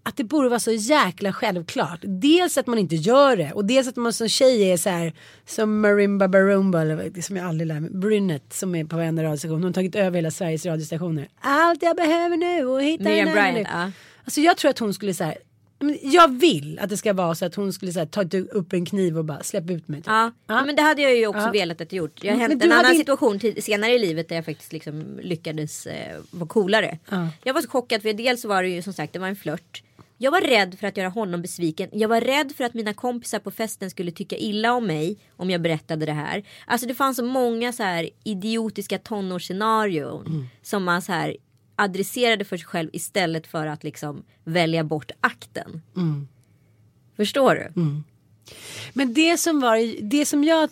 [0.03, 1.98] att det borde vara så jäkla självklart.
[2.03, 5.12] Dels att man inte gör det och dels att man som tjej är så här
[5.46, 7.90] som Marimba Barumba eller som jag aldrig lär mig.
[7.90, 9.55] Brunette som är på varenda radiostation.
[9.57, 11.28] Hon har tagit över hela Sveriges radiostationer.
[11.40, 13.92] Allt jag behöver nu och hitta Miriam en Bryant, nu.
[14.24, 15.36] Alltså jag tror att hon skulle så här.
[16.03, 18.22] Jag vill att det ska vara så att hon skulle så här, ta
[18.59, 20.00] upp en kniv och bara släppa ut mig.
[20.00, 20.07] typ.
[20.07, 20.64] Ja, Ja.
[20.64, 21.50] men det hade jag ju också Ja.
[21.50, 22.24] velat att jag gjort.
[22.24, 25.86] Jag du en hade annan inte- situation senare i livet där jag faktiskt liksom lyckades
[25.86, 26.98] eh, vara coolare.
[27.11, 27.28] Ja.
[27.44, 29.82] Jag var så chockad för dels var det ju som sagt det var en flört.
[30.22, 31.88] Jag var rädd för att göra honom besviken.
[31.92, 35.50] Jag var rädd för att mina kompisar på festen skulle tycka illa om mig om
[35.50, 36.42] jag berättade det här.
[36.66, 40.46] Alltså det fanns så många så här idiotiska tonårsscenarion Mm.
[40.62, 41.36] som man så här
[41.76, 45.82] adresserade för sig själv istället för att liksom välja bort akten.
[45.96, 46.28] Mm.
[47.16, 47.80] Förstår du?
[48.92, 50.70] Men det som var det som jag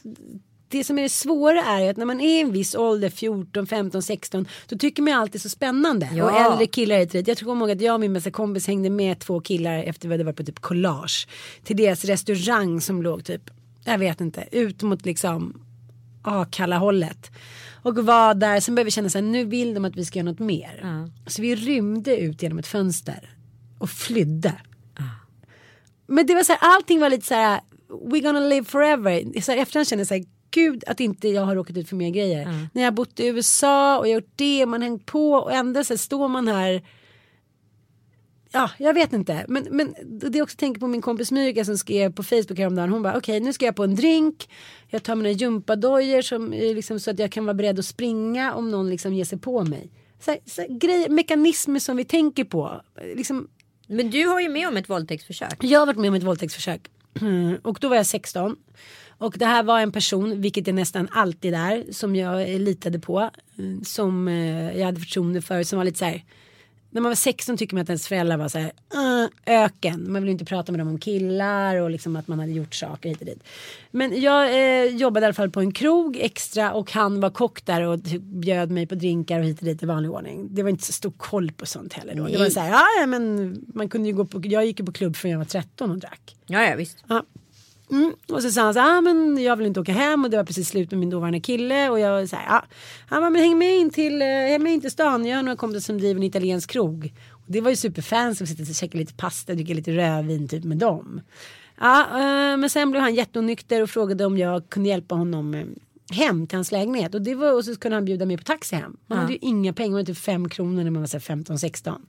[0.70, 3.66] det som är det svåra är att när man är i en viss ålder, 14,
[3.66, 6.08] 15, 16, då tycker man ju alltid så spännande.
[6.14, 6.24] Ja.
[6.24, 7.28] Och äldre killar och dit.
[7.28, 10.14] Jag tror ihåg att jag och min bästa kompis hängde med två killar efter vi
[10.14, 11.28] hade varit på typ collage.
[11.64, 13.50] Till deras restaurang som låg typ,
[13.84, 15.62] jag vet inte, ut mot liksom
[16.22, 17.30] Akalla hållet.
[17.82, 20.18] Och var där, sen började vi känna så här, nu vill de att vi ska
[20.18, 20.80] göra något mer.
[20.82, 21.30] Ja.
[21.30, 23.34] Så vi rymde ut genom ett fönster
[23.78, 24.54] och flydde.
[26.06, 27.60] Men det var så här, allting var lite så här,
[28.12, 29.40] we gonna live forever.
[29.40, 31.96] Så här, efterhand känner jag så här, gud att inte jag har råkat ut för
[31.96, 32.44] mer grejer.
[32.72, 35.84] När jag har bott i USA och gjort det, man har hängt på och ändå
[35.84, 36.82] så står man här.
[38.52, 39.44] Ja, jag vet inte.
[39.48, 39.94] Men, men
[40.30, 42.90] det är också tänker på min kompis Myrka som skrev på Facebook häromdagen.
[42.90, 44.48] Hon bara, okej nu ska jag på en drink.
[44.88, 48.54] Jag tar mina gympadojor som, är liksom, så att jag kan vara beredd att springa
[48.54, 49.90] om någon liksom ger sig på mig.
[50.20, 52.80] Så här, så här, grejer, mekanismer som vi tänker på.
[53.14, 53.48] Liksom,
[53.86, 55.64] Men du har ju med om ett våldtäktsförsök.
[55.64, 56.90] jag har varit med om ett våldtäktsförsök.
[57.20, 58.56] Mm, Och då var jag 16.
[59.20, 62.98] Och det här var en person, vilket är nästan alltid är, som jag eh, litade
[62.98, 63.30] på.
[63.58, 65.62] mm, Som eh, jag hade förtroende för.
[65.62, 66.24] Som var lite så här.
[66.90, 68.72] När man var 16 tycker man att ens föräldrar var så här.
[68.94, 70.12] "Uh, öken.
[70.12, 73.08] Man vill inte prata med dem om killar och liksom att man hade gjort saker
[73.08, 73.42] hit och dit.
[73.90, 74.44] Men jag
[74.84, 78.04] eh, jobbade i alla fall på en krog extra och han var kock där och
[78.04, 80.48] typ bjöd mig på drinkar och hit och dit i vanlig ordning.
[80.54, 82.26] Det var inte så stor koll på sånt heller då.
[82.26, 84.86] Det var så här, ja ja, men man kunde ju gå på, jag gick ju
[84.86, 86.36] på klubb från jag var 13 och drack.
[86.46, 87.04] Ja, ja visst.
[87.08, 87.22] Ja.
[87.90, 88.12] Mm.
[88.28, 90.44] Och så sa han så ah, men jag vill inte åka hem och det var
[90.44, 92.64] precis slut med min dåvarande kille och jag här, ja.
[93.08, 95.42] Han bara, men häng med in till, eh, häng med in till stan, jag har
[95.42, 97.12] några kompisar som driver en italiensk krog.
[97.30, 100.64] Och det var ju superfans, vi sitter och käkar lite pasta, dricker lite rödvin typ
[100.64, 101.20] med dem.
[101.80, 105.64] Ja, eh, men sen blev han jätteonykter och frågade om jag kunde hjälpa honom eh,
[106.10, 108.76] hem till hans lägenhet och, det var, och så kunde han bjuda mig på taxi
[108.76, 108.96] hem.
[109.06, 112.00] Man hade ju inga pengar, det var typ fem kronor när man var 15-16.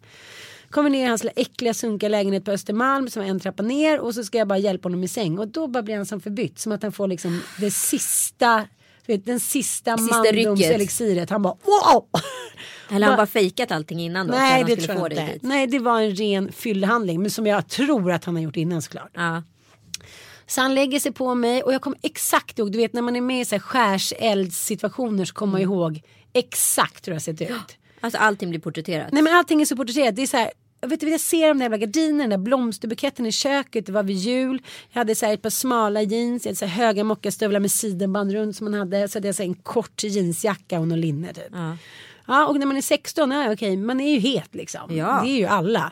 [0.71, 4.15] Kommer ner i hans äckliga sunkiga lägenhet på Östermalm som var en trappa ner och
[4.15, 6.59] så ska jag bara hjälpa honom i säng och då bara blir han som förbytt
[6.59, 8.67] som att han får liksom det sista
[9.05, 11.29] vet, den sista, Sista mandomselixiret.
[11.29, 12.07] Han bara wow!
[12.89, 14.33] Eller han bara fejkat allting innan då.
[14.33, 15.33] Nej det tror jag inte.
[15.33, 15.43] dit.
[15.43, 18.81] Nej det var en ren fyllhandling men som jag tror att han har gjort innan
[18.81, 19.11] såklart.
[19.13, 19.43] Ja.
[20.47, 23.15] Så han lägger sig på mig och jag kommer exakt ihåg, du vet när man
[23.15, 26.01] är med i skärseldssituationer så kommer man ihåg
[26.33, 27.77] exakt hur det har sett ut.
[28.01, 29.11] Alltså allting blir porträtterat.
[29.11, 30.15] Nej men allting är så porträtterat.
[30.15, 30.51] Det är så här,
[30.81, 34.03] jag vet jag ser de där jävla gardinerna, den där blomsterbuketten i köket, det var
[34.03, 34.61] vid jul.
[34.91, 37.71] Jag hade så här ett par smala jeans, jag hade så här höga mockastövlar med
[37.71, 39.07] sidenband runt som man hade.
[39.07, 41.43] Så hade jag så här en kort jeansjacka och någon linne typ.
[41.51, 41.77] Ja.
[42.27, 44.97] Ja och när man är 16, ja okej, man är ju het liksom.
[44.97, 45.21] Ja.
[45.23, 45.91] Det är ju alla.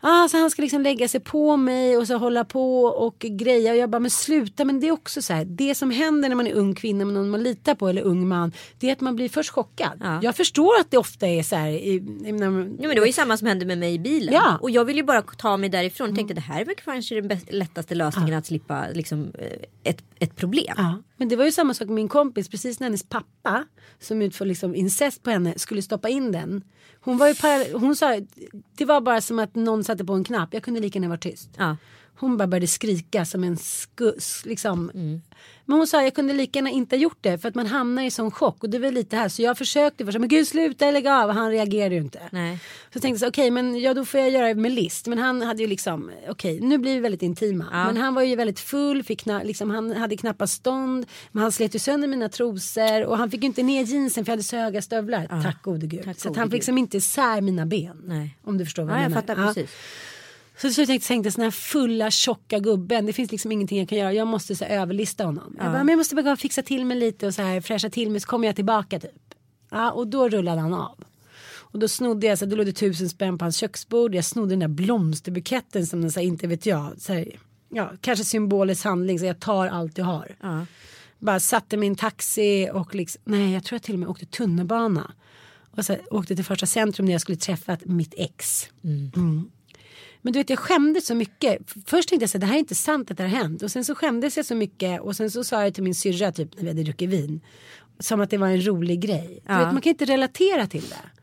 [0.00, 3.70] Ja, så han ska liksom lägga sig på mig och så hålla på och greja
[3.70, 6.36] och jag bara men sluta men det är också så här det som händer när
[6.36, 9.00] man är ung kvinna med någon man litar på eller ung man det är att
[9.00, 9.98] man blir först chockad.
[10.00, 10.20] Ja.
[10.22, 11.68] Jag förstår att det ofta är så här.
[11.68, 14.34] I, när man, Ja, men det var ju samma som hände med mig i bilen.
[14.34, 14.58] Ja.
[14.60, 16.16] Och jag ville ju bara ta mig därifrån.
[16.16, 20.02] Tänkte det här är väl kanske den bäst, lättaste lösningen att slippa liksom, eh, ett,
[20.18, 20.74] ett problem.
[20.76, 23.64] Ja, men det var ju samma sak med min kompis precis när hennes pappa
[24.00, 26.62] som utför liksom incest på henne skulle stoppa in den.
[27.06, 28.20] Hon var ju parallell, hon sa
[28.76, 30.54] det var bara som att någon satte på en knapp.
[30.54, 31.50] Jag kunde lika gärna vara tyst.
[31.56, 31.76] Ja.
[32.18, 34.90] Hon bara började skrika som en skuss liksom.
[35.68, 38.02] Men hon sa jag kunde lika gärna inte ha gjort det för att man hamnar
[38.02, 40.90] i sån chock och det var lite här så jag försökte först men gud sluta
[40.90, 42.20] lägga av han reagerade ju inte.
[42.30, 42.58] Nej.
[42.58, 45.18] Så jag tänkte så okej men ja då får jag göra det med list men
[45.18, 47.86] han hade ju liksom okej nu blir vi väldigt intima Ja.
[47.86, 51.52] men han var ju väldigt full fick kna- liksom, han hade knappast stånd men han
[51.52, 54.56] slet ju sönder mina trosor och han fick inte ner jeansen för jag hade så
[54.56, 56.52] höga stövlar tack gode gud Tack så gode han Gud.
[56.52, 58.36] fick liksom inte isär mina ben Nej.
[58.44, 59.22] om du förstår vad Ja, jag jag menar.
[59.22, 59.46] fattar Ja.
[59.54, 59.70] precis.
[60.58, 63.06] Så jag tänkte, tänkte sån här fulla tjocka gubben.
[63.06, 64.12] Det finns liksom ingenting jag kan göra.
[64.12, 65.56] Jag måste så här, överlista honom.
[65.58, 68.10] Jag, bara, men jag måste bara fixa till mig lite och så här fräscha till
[68.10, 69.34] mig så kommer jag tillbaka typ.
[69.70, 71.04] Ja, och då rullade han av.
[71.76, 74.14] Och då snodde jag, så här, då låg det tusen spänn på hans köksbord.
[74.14, 76.92] Jag snodde den där blomsterbuketten som den så här, inte vet jag.
[76.98, 77.28] Så här,
[77.68, 80.36] ja, kanske symbolisk handling så jag tar allt jag har.
[80.40, 80.66] Ja.
[81.18, 85.12] Bara satte min taxi och liksom, nej jag tror jag till och med åkte tunnelbana.
[85.70, 88.68] Och så åkte till första centrum när jag skulle träffa mitt ex.
[88.84, 89.50] Mm.
[90.26, 91.58] Men du vet jag skämdes så mycket.
[91.86, 93.62] Först tänkte jag så här, det här är inte sant att det har hänt.
[93.62, 95.00] Och sen så skämdes jag så mycket.
[95.00, 97.40] Och sen så sa jag till min syrra typ när vi hade druckit vin.
[97.98, 99.42] Som att det var en rolig grej.
[99.46, 101.15] Du vet, man kan inte relatera till det.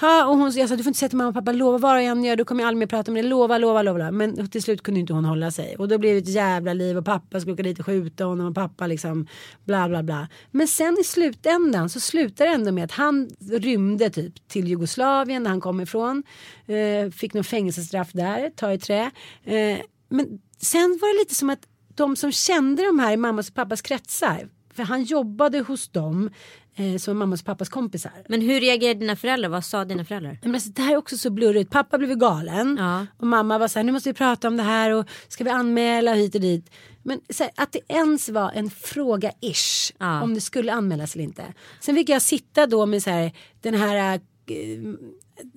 [0.00, 1.96] Ha, och hon, jag sa du får inte säga till mamma och pappa lova vad
[1.96, 3.22] jag än gör då kommer jag aldrig mer prata om det.
[3.22, 4.10] Lova, lova, lova.
[4.10, 5.76] Men till slut kunde inte hon hålla sig.
[5.76, 8.46] Och då blev det ett jävla liv och pappa skulle åka dit och skjuta honom
[8.46, 9.26] och pappa liksom
[9.64, 10.28] bla bla bla.
[10.50, 15.42] Men sen i slutändan så slutar det ändå med att han rymde typ till Jugoslavien
[15.42, 16.22] där han kom ifrån.
[16.66, 19.10] Eh, fick någon fängelsestraff där, ta i trä.
[19.44, 19.78] Eh,
[20.08, 23.54] men sen var det lite som att de som kände de här i mammas och
[23.54, 26.30] pappas kretsar för han jobbade hos dem
[26.76, 28.12] eh, som mammas och pappas kompisar.
[28.28, 29.48] Men hur reagerade dina föräldrar?
[29.48, 30.38] Vad sa dina föräldrar?
[30.42, 31.70] Men alltså, det här är också så blurrigt.
[31.70, 33.06] Pappa blev galen Ja.
[33.18, 35.50] och mamma var så här, nu måste vi prata om det här och ska vi
[35.50, 36.70] anmäla hit och dit.
[37.02, 40.22] Men här, att det ens var en fråga ish Ja.
[40.22, 41.44] om det skulle anmälas eller inte.
[41.80, 44.18] Sen fick jag sitta då med så här, den här eh,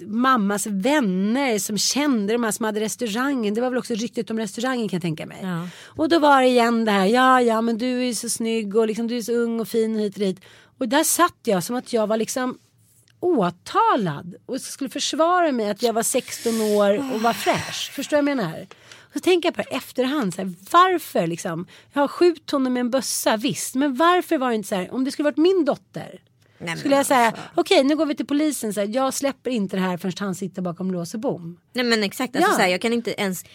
[0.07, 3.53] mammas vänner som kände de här som hade restaurangen.
[3.53, 5.39] Det var väl också ryktet om restaurangen kan jag tänka mig.
[5.41, 5.68] Ja.
[5.86, 8.88] Och då var det igen det här, ja ja men du är så snygg och
[8.88, 10.39] liksom, du är så ung och fin hit och dit.
[10.78, 12.57] Och där satt jag som att jag var liksom
[13.19, 17.91] åtalad och skulle försvara mig att jag var 16 år och var fräsch.
[17.93, 18.67] Förstår du vad jag menar?
[19.13, 21.67] Så tänker jag på det efterhand, så här, varför liksom?
[21.93, 24.93] Jag har skjutit honom med en bössa, visst, men varför var det inte så här,
[24.93, 26.19] om det skulle varit min dotter.
[26.57, 27.41] men skulle jag säga, alltså.
[27.55, 30.36] okej nu går vi till polisen, så här, jag släpper inte det här förrän han
[30.36, 31.57] sitter bakom lås och bom.
[31.73, 32.55] Nej men exakt, alltså, Ja.
[32.55, 33.45] så här, jag kan inte ens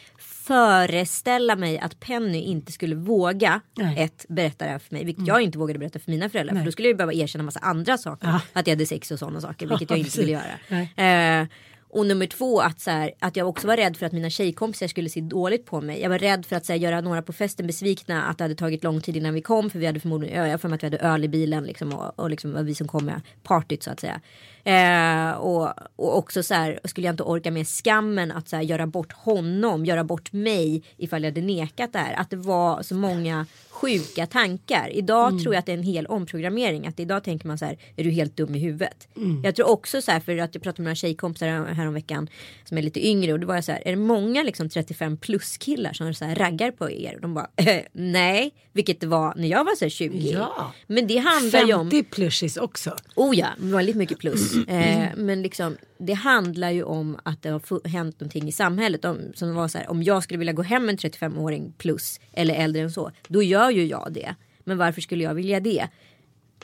[0.51, 3.86] föreställa mig att Penny inte skulle våga Nej.
[3.86, 4.05] Mm.
[4.05, 5.05] ett berätta det här för mig.
[5.05, 6.57] Vilket jag inte vågade berätta för mina föräldrar.
[6.57, 8.28] För då skulle jag ju behöva erkänna massa andra saker.
[8.28, 8.40] Ja.
[8.53, 9.66] Att jag hade sex och sådana saker.
[9.66, 10.22] Vilket jag inte precis.
[10.22, 11.40] ville göra.
[11.40, 11.48] Eh,
[11.92, 14.86] och nummer två att, så här, att jag också var rädd för att mina tjejkompisar
[14.86, 16.01] skulle se dåligt på mig.
[16.01, 18.22] Jag var rädd för att så här, göra några på festen besvikna.
[18.22, 19.70] Att det hade tagit lång tid innan vi kom.
[19.70, 21.64] För vi hade förmodligen, jag för mig att vi hade öl i bilen.
[21.64, 24.20] Liksom, och, och liksom var vi som kom med partyt så att säga.
[24.65, 28.63] Eh, och, och också så här, skulle jag inte orka med skammen att så här,
[28.63, 32.15] göra bort honom, göra bort mig ifall jag hade nekat det här.
[32.21, 34.91] Att det var så många sjuka tankar.
[34.93, 36.87] Idag tror jag att det är en hel omprogrammering.
[36.87, 39.09] Att idag tänker man så här, är du helt dum i huvudet?
[39.45, 42.29] Jag tror också så här, för att jag pratade med några tjejkompisar häromveckan
[42.65, 45.17] som är lite yngre och då var jag så här, är det många liksom 35
[45.17, 47.15] plus killar som så här, raggar på er?
[47.15, 50.31] Och de bara, eh, nej, vilket det var när jag var så här 20.
[50.33, 50.73] Ja.
[50.87, 52.97] Men det handlar ju om 50 plushies också.
[53.15, 54.49] Oh ja, väldigt mycket plus.
[54.68, 59.05] Eh, men liksom, det handlar ju om att det har hänt någonting i samhället.
[59.05, 62.55] Om, som var så här, om jag skulle vilja gå hem en 35-åring plus eller
[62.55, 63.11] äldre än så.
[63.28, 64.34] Då gör ju jag det.
[64.64, 65.88] Men varför skulle jag vilja det?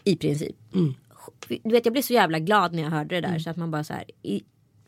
[0.05, 0.57] I princip.
[1.63, 3.39] Du vet jag blev så jävla glad när jag hörde det där.
[3.39, 4.05] Så att man bara så här.
[4.23, 4.43] I,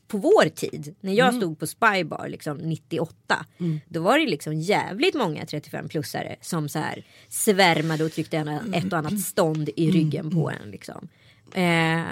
[0.08, 3.46] på vår tid, när jag stod på Spybar liksom 98.
[3.88, 8.92] Då var det liksom jävligt många 35-plussare som så här svärmade och tryckte en, ett
[8.92, 10.70] och annat stånd i ryggen på en.
[10.70, 11.08] Liksom.
[11.54, 12.02] Eh,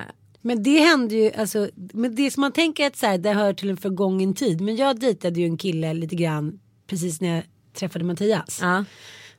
[0.46, 3.52] Men det hände ju, alltså, men det som man tänker att så här, det hör
[3.52, 4.60] till en förgången tid.
[4.60, 7.44] Men jag dejtade ju en kille lite grann precis när jag
[7.74, 8.58] träffade Mattias.
[8.62, 8.84] ja.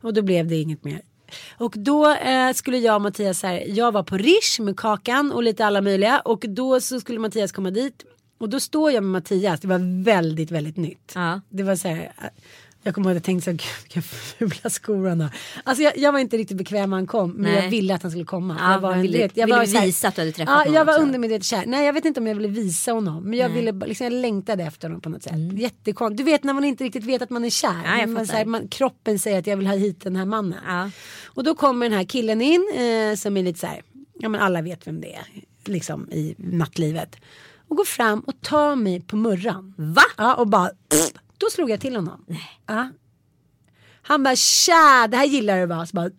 [0.01, 1.01] Och då blev det inget mer.
[1.57, 5.31] Och då eh, skulle jag och Mattias, så här, jag var på Rish med Kakan
[5.31, 6.19] och lite alla möjliga.
[6.19, 8.05] Och då så skulle Mattias komma dit.
[8.37, 11.11] Och då står jag med Mattias, det var väldigt, väldigt nytt.
[11.15, 11.41] Ja.
[11.49, 12.29] Det var så här, eh,
[12.87, 15.29] jag kommer ihåg att jag tänkte så här, vilka fula skor han har.
[15.63, 17.63] Alltså jag, jag var inte riktigt bekväm när han kom, men Nej.
[17.63, 18.57] jag ville att han skulle komma.
[18.59, 20.57] Ja, jag var, ville- vet, jag ville var du visa att du hade träffat ja,
[20.59, 21.03] honom jag var också?
[21.03, 21.63] undermedvetet kär.
[21.65, 24.63] Nej, jag vet inte om jag ville visa honom, men jag ville liksom, jag längtade
[24.63, 25.33] efter honom på något sätt.
[25.33, 25.57] Mm.
[25.57, 26.17] Jättekonstigt.
[26.17, 27.81] Du vet när man inte riktigt vet att man är kär.
[27.85, 28.25] Ja, jag fattar.
[28.25, 30.59] så här, man, kroppen säger att jag vill ha hit den här mannen.
[30.67, 30.89] Ja.
[31.25, 33.81] Och då kommer den här killen in eh, som är lite så här,
[34.19, 35.25] ja men alla vet vem det är,
[35.65, 37.15] liksom i nattlivet.
[37.69, 39.73] Och går fram och tar mig på murran.
[39.77, 40.03] Va?
[40.17, 40.69] Ja och bara,
[41.37, 42.25] då slog jag till honom.
[42.67, 42.89] Ja.
[44.01, 45.85] Han bara, tja, det här gillar du va?
[45.85, 46.09] Så bara,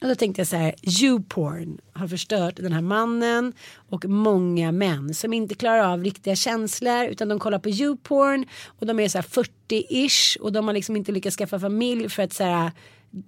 [0.00, 3.52] och då tänkte jag så här, YouPorn har förstört den här mannen
[3.90, 8.86] och många män som inte klarar av riktiga känslor utan de kollar på YouPorn och
[8.86, 12.32] de är så här 40-ish och de har liksom inte lyckats skaffa familj för att
[12.32, 12.72] så här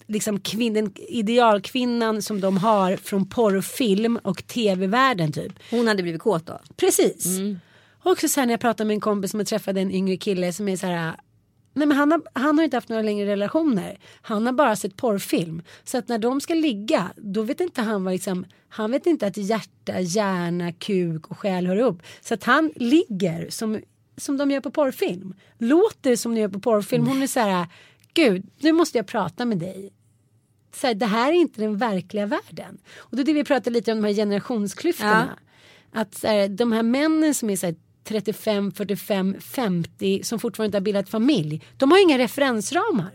[0.07, 5.53] liksom kvinn, den idealkvinnan som de har från porrfilm och tv-världen typ.
[5.70, 6.59] Hon hade blivit kåt då?
[6.76, 7.39] Precis.
[8.03, 10.53] Och också så här när jag pratade med en kompis som träffade en yngre kille
[10.53, 11.17] som är så här.
[11.73, 13.99] Nej men han har, han har inte haft några längre relationer.
[14.23, 15.63] Han har bara sett porrfilm.
[15.85, 18.47] Så att när de ska ligga då vet inte han vad liksom.
[18.69, 22.03] Han vet inte att hjärta, hjärna, kuk och själ hör ihop.
[22.21, 23.81] Så att han ligger som,
[24.17, 25.35] som de gör på porrfilm.
[25.59, 27.07] Låter som de gör på porrfilm.
[27.07, 27.67] Hon är så här.
[28.15, 29.93] Gud nu måste jag prata med dig
[30.75, 32.79] så här, det här är inte den verkliga världen.
[32.97, 35.39] Och då är det vi pratar lite om de här generationsklyftorna.
[35.93, 37.75] Att så här, de här männen som är så här,
[38.05, 41.63] 35, 45, 50 som fortfarande inte har bildat familj.
[41.77, 43.11] De har inga referensramar.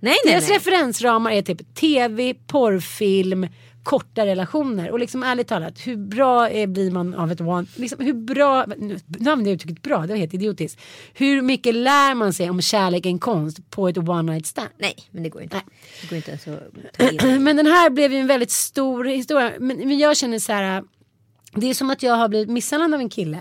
[0.00, 0.58] Nej nej Deras nej.
[0.58, 3.46] referensramar är typ tv, porrfilm,
[3.82, 4.90] korta relationer.
[4.90, 7.66] Och liksom ärligt talat, hur bra är, blir man av ett one...
[7.76, 8.66] Liksom, hur bra...
[8.78, 10.80] Nu nu använder jag uttrycket bra, det var helt idiotiskt.
[11.14, 14.68] Hur mycket lär man sig om kärlek är en konst på ett one night stand?
[14.78, 15.60] Nej, men det går inte.
[16.00, 17.42] Det går inte ens att ta in.
[17.44, 19.52] Men den här blev ju en väldigt stor historia.
[19.58, 20.82] Men, men jag känner så här.
[21.54, 23.38] Det är som att jag har blivit misshandlad av en kille.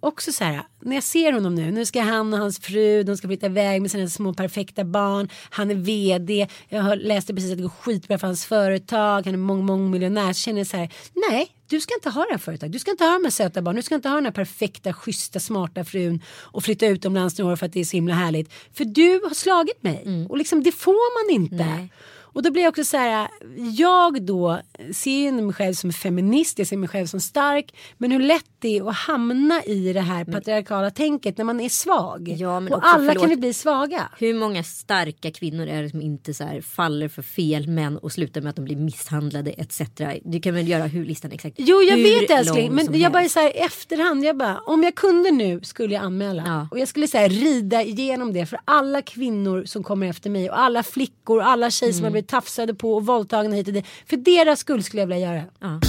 [0.00, 0.62] Också så här.
[0.80, 1.70] När jag ser honom nu.
[1.70, 3.02] Nu ska han och hans fru.
[3.02, 5.28] De ska flytta iväg med sina små perfekta barn.
[5.50, 6.48] Han är vd.
[6.68, 9.22] Jag har läste precis att det går skitbra för hans företag.
[9.26, 10.32] Han är mång, mång miljonär.
[10.32, 10.92] Så känner jag så här.
[11.30, 12.72] Nej, du ska inte ha det här företaget.
[12.72, 13.76] Du ska inte ha de här söta barnen.
[13.76, 16.22] Du ska inte ha den här perfekta, schyssta, smarta frun.
[16.40, 18.52] Och flytta utomlands några år för att det är så himla härligt.
[18.72, 20.26] För du har slagit mig.
[20.28, 21.88] Och liksom det får man inte.
[22.32, 23.28] Och då blir jag också så här,
[23.76, 24.60] jag då
[24.94, 27.74] ser ju mig själv som feminist, jag ser mig själv som stark.
[27.98, 31.68] Men hur lätt det är att hamna i det här patriarkala tänket när man är
[31.68, 32.34] svag.
[32.38, 33.22] Ja, men och också, alla förlåt.
[33.22, 34.08] kan ju bli svaga.
[34.18, 38.12] Hur många starka kvinnor är det som inte så här faller för fel män och
[38.12, 39.80] slutar med att de blir misshandlade etc.
[40.24, 43.34] Du kan väl göra hur listan exakt Jo jag vet älskling men jag bara helst.
[43.34, 46.42] så här efterhand jag bara om jag kunde nu skulle jag anmäla.
[46.46, 46.68] Ja.
[46.70, 50.50] Och jag skulle så här rida igenom det för alla kvinnor som kommer efter mig
[50.50, 51.96] och alla flickor och alla tjejer Mm.
[51.98, 53.86] som har blivit tafsade på och våldtagna hit och dit.
[54.06, 55.46] För deras skull skulle jag vilja göra det.
[55.60, 55.80] Ja.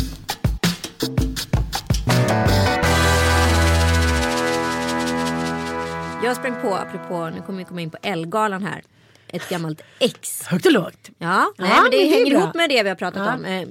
[6.24, 8.84] Jag sprang på, apropå, nu kommer vi komma in på Elgalan här.
[9.28, 10.48] Ett gammalt ex.
[10.48, 11.10] Högt och lågt.
[11.18, 12.40] Ja, nej, Ja, men det men det hänger bra.
[12.44, 13.36] ihop med det vi har pratat Ja.
[13.36, 13.46] om.
[13.46, 13.62] Eh,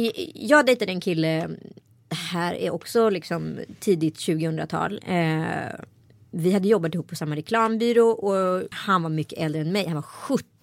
[0.00, 1.48] i- Jag dejtade en kille,
[2.30, 5.00] här är också liksom tidigt 2000-tal.
[5.06, 5.44] Eh,
[6.30, 9.84] vi hade jobbat ihop på samma reklambyrå och han var mycket äldre än mig.
[9.86, 10.02] Han var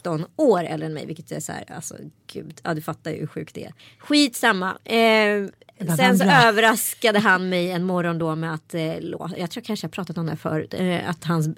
[0.01, 1.05] 17 år äldre än mig.
[1.05, 1.95] Vilket är så här, alltså
[2.27, 3.73] gud, ja du fattar ju hur sjukt det är.
[3.99, 4.77] Skitsamma.
[4.85, 5.47] Eh,
[5.97, 8.97] sen så överraskade han mig en morgon då med att, eh,
[9.37, 11.49] jag tror kanske jag pratat om det här förut, eh, att hans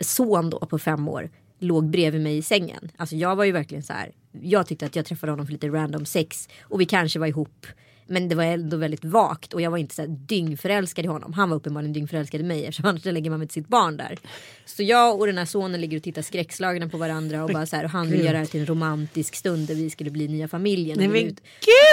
[0.00, 2.90] son då på fem år låg bredvid mig i sängen.
[2.96, 4.12] Alltså jag var ju verkligen så här.
[4.42, 7.66] Jag tyckte att jag träffade honom för lite random sex och vi kanske var ihop.
[8.10, 11.32] Men det var ändå väldigt vagt och jag var inte så här dyngförälskad i honom.
[11.32, 14.18] Han var uppenbarligen dyngförälskad i mig eftersom annars lägger man med sitt barn där.
[14.64, 17.76] Så jag och den här sonen ligger och tittar skräckslagna på varandra och bara så
[17.76, 20.48] här och han vill göra det till en romantisk stund där vi skulle bli nya
[20.48, 20.98] familjen.
[20.98, 21.40] Nej, Och men gud,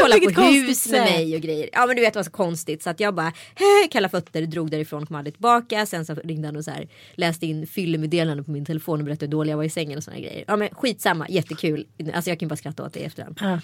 [0.01, 1.69] kolla på hus med mig och grejer.
[1.73, 3.33] Ja men du vet vad så konstigt så att jag bara
[3.91, 5.85] kalla fötter drog därifrån kom aldrig tillbaka.
[5.85, 9.25] Sen så ringde han och så här läste in fyllemeddelanden på min telefon och berättade
[9.25, 10.43] hur dålig jag var i sängen och såna grejer.
[10.47, 11.85] Ja men skitsamma, jättekul.
[12.13, 13.37] Alltså jag kan bara skratta åt det i efterhand.
[13.41, 13.59] Ja.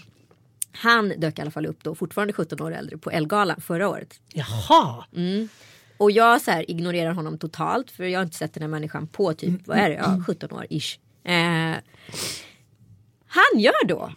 [0.76, 4.20] Han dök i alla fall upp då, fortfarande 17 år äldre, på Elgalan förra året.
[4.34, 5.06] Jaha.
[5.98, 9.08] Och jag så här ignorerar honom totalt för jag har inte sett den här människan
[9.08, 11.00] på typ, vad är det, ja, 17 år ish.
[11.24, 11.76] Eh,
[13.28, 14.14] han gör då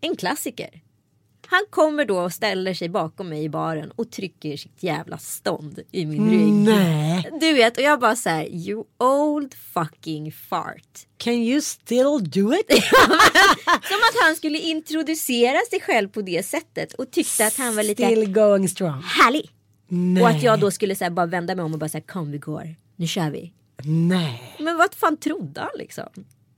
[0.00, 0.82] en klassiker.
[1.50, 5.80] Han kommer då och ställer sig bakom mig i baren och trycker sitt jävla stånd
[5.90, 6.52] i min rygg.
[6.52, 7.30] Nej.
[7.40, 10.98] Du vet och jag bara så här, you old fucking fart.
[11.16, 12.84] Can you still do it?
[13.64, 17.82] Som att han skulle introducera sig själv på det sättet och tyckte att han var
[17.82, 19.02] lite Still going strong.
[19.02, 19.50] härlig.
[19.88, 20.22] Nej.
[20.22, 22.30] Och att jag då skulle så här, bara vända mig om och bara säga kom
[22.30, 23.52] vi går, nu kör vi.
[23.84, 24.56] Nej.
[24.58, 26.08] Men vad fan trodde han liksom?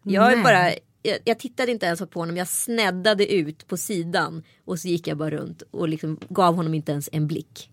[0.03, 0.45] Jag är Nej.
[0.45, 0.73] bara,
[1.03, 5.07] jag, jag tittade inte ens på honom, jag sneddade ut på sidan och så gick
[5.07, 7.71] jag bara runt och liksom gav honom inte ens en blick.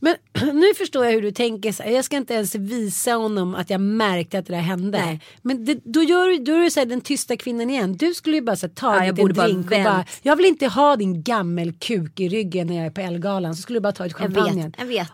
[0.00, 0.14] Men
[0.52, 1.72] nu förstår jag hur du tänker.
[1.72, 4.98] Så Jag ska inte ens visa honom att jag märkte att det där hände.
[4.98, 5.20] Nej.
[5.42, 7.96] Men det, då, gör, du- då är du så här, den tysta kvinnan igen.
[7.96, 10.04] Du skulle ju bara så här, Ja, jag tagit en borde bara drink och bara.
[10.22, 13.56] Jag vill inte ha din gammel kuk i ryggen när jag är på Elgalan.
[13.56, 14.64] Så skulle du bara ta ett Jag champagne.
[14.64, 15.10] vet, jag vet.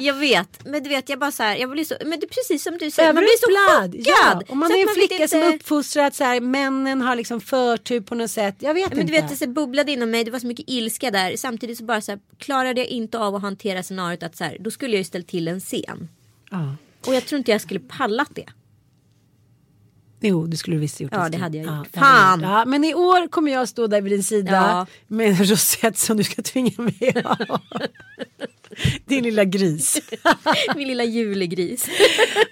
[0.00, 2.28] Jag vet, men du vet jag bara så här, jag blir så, men det är
[2.28, 4.06] precis som du säger, man blir så Överupplad.
[4.06, 4.50] Ja, chockad.
[4.50, 8.00] och man är en vet flicka som är uppfostrad så här, männen har liksom förtur
[8.00, 8.56] på något sätt.
[8.58, 9.12] Jag vet Ja, Men inte.
[9.12, 11.36] du vet det så bubblade inom mig, det var så mycket ilska där.
[11.36, 14.56] Samtidigt så bara så här, klarade jag inte av att hantera scenariot att så här,
[14.60, 16.08] då skulle jag ju ställt till en scen.
[16.50, 16.76] ja.
[17.06, 18.46] Och jag tror inte jag skulle pallat det.
[20.20, 21.12] Jo, det skulle du visst gjort.
[21.14, 21.74] Ja, det hade jag gjort.
[21.74, 22.40] hade Fan!
[22.40, 24.86] Ja, men i år kommer jag stå där vid din sida Ja.
[25.06, 27.60] med en rosett som du ska tvinga mig att ha.
[29.04, 30.00] Din lilla gris.
[30.76, 31.88] Min lilla julegris.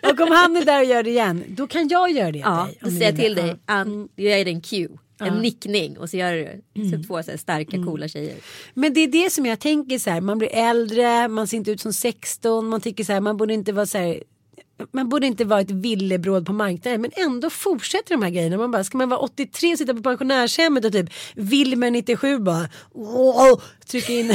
[0.03, 2.68] Och om han är där och gör det igen, då kan jag göra det Ja,
[2.80, 3.57] då säger jag till dig, Ja.
[3.74, 4.89] Ann, jag dig en cue.
[5.20, 8.36] En nickning och så gör du så två så här starka coola tjejer.
[8.74, 11.70] Men det är det som jag tänker så här, man blir äldre, man ser inte
[11.70, 14.22] ut som 16, man tycker så här, man borde inte vara så här
[14.92, 18.56] man borde inte vara ett villebråd på marknaden men ändå fortsätter de här grejerna.
[18.56, 22.68] Man bara, ska man vara 83 och sitta på pensionärshemmet och typ Wilmer 97 bara
[22.94, 24.32] wow, trycker in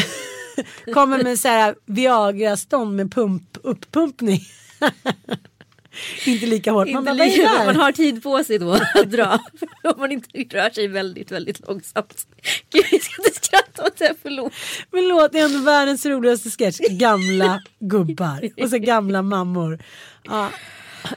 [0.93, 4.41] kommer med så här Viagra-stånd med pump, uppumpning.
[6.25, 6.87] inte lika hårt.
[6.91, 9.39] Man Inte bara, är det lika, man har tid på sig då att dra.
[9.83, 12.27] Om man inte rör sig väldigt, väldigt långsamt.
[12.69, 14.53] Gud, jag ska inte skratta åt det, förlåt.
[14.91, 16.79] Men låt det är ändå världens roligaste sketch.
[16.89, 19.79] Gamla gubbar och så gamla mammor.
[20.23, 20.49] Ja,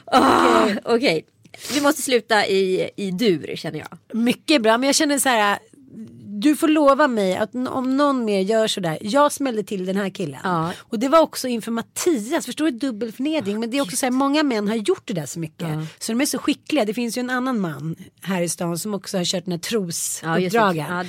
[0.05, 1.25] Ah, Okej,
[1.73, 4.17] vi måste sluta i, i dur känner jag.
[4.17, 5.59] mycket bra men jag känner så här.
[6.41, 8.97] Du får lova mig att om någon mer gör sådär.
[9.01, 10.39] Jag smällde till den här killen.
[10.43, 10.71] Ja.
[10.79, 12.45] Och det var också inför Mattias.
[12.45, 13.59] Förstår du dubbel förnedring.
[13.59, 15.67] Men det är också så här, många män har gjort det där så mycket.
[15.99, 16.85] Så de är så skickliga.
[16.85, 19.57] Det finns ju en annan man här i stan som också har kört den här
[19.59, 21.05] Ja, trosuppdragen.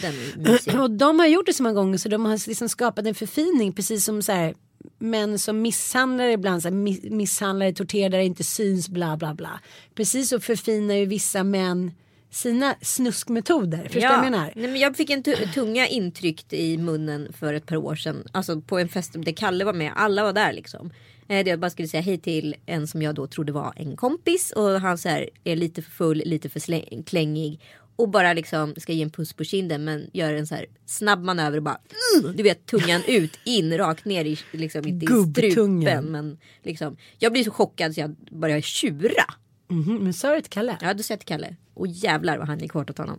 [0.66, 0.78] Ja.
[0.82, 3.72] Och de har gjort det så många gånger så de har liksom skapat en förfining
[3.72, 4.54] precis som så här
[4.98, 9.34] män som misshandlar ibland, så här, mi- misshandlar, torterar där det inte syns, bla bla
[9.34, 9.60] bla.
[9.94, 11.92] Precis så förfinar ju vissa män
[12.30, 13.82] sina snuskmetoder.
[13.82, 14.52] Förstår du vad jag menar?
[14.56, 18.26] Nej, men jag fick en tu- tunga intryckt i munnen för ett par år sedan.
[18.32, 19.92] Alltså på en fest där Kalle var med.
[19.96, 20.90] Alla var där liksom.
[21.28, 23.96] Eh, Det jag bara skulle säga hej till en som jag då trodde var en
[23.96, 24.52] kompis.
[24.56, 27.60] Och han så här är lite för full, lite för klängig.
[27.96, 31.24] Och bara liksom ska ge en puss på kinden men gör en så här snabb
[31.24, 31.78] manöver och bara
[32.16, 35.08] "Ugh!" Du vet tungan ut, in, rakt ner i, liksom, inte i
[35.52, 36.04] strupen.
[36.04, 39.24] Men liksom, jag blir så chockad så jag börjar tjura.
[39.68, 40.76] Mhm, men sa du till Kalle?
[40.80, 41.56] Jag hade sett Kalle.
[41.74, 43.18] Och jävlar vad han gick hårt åt honom.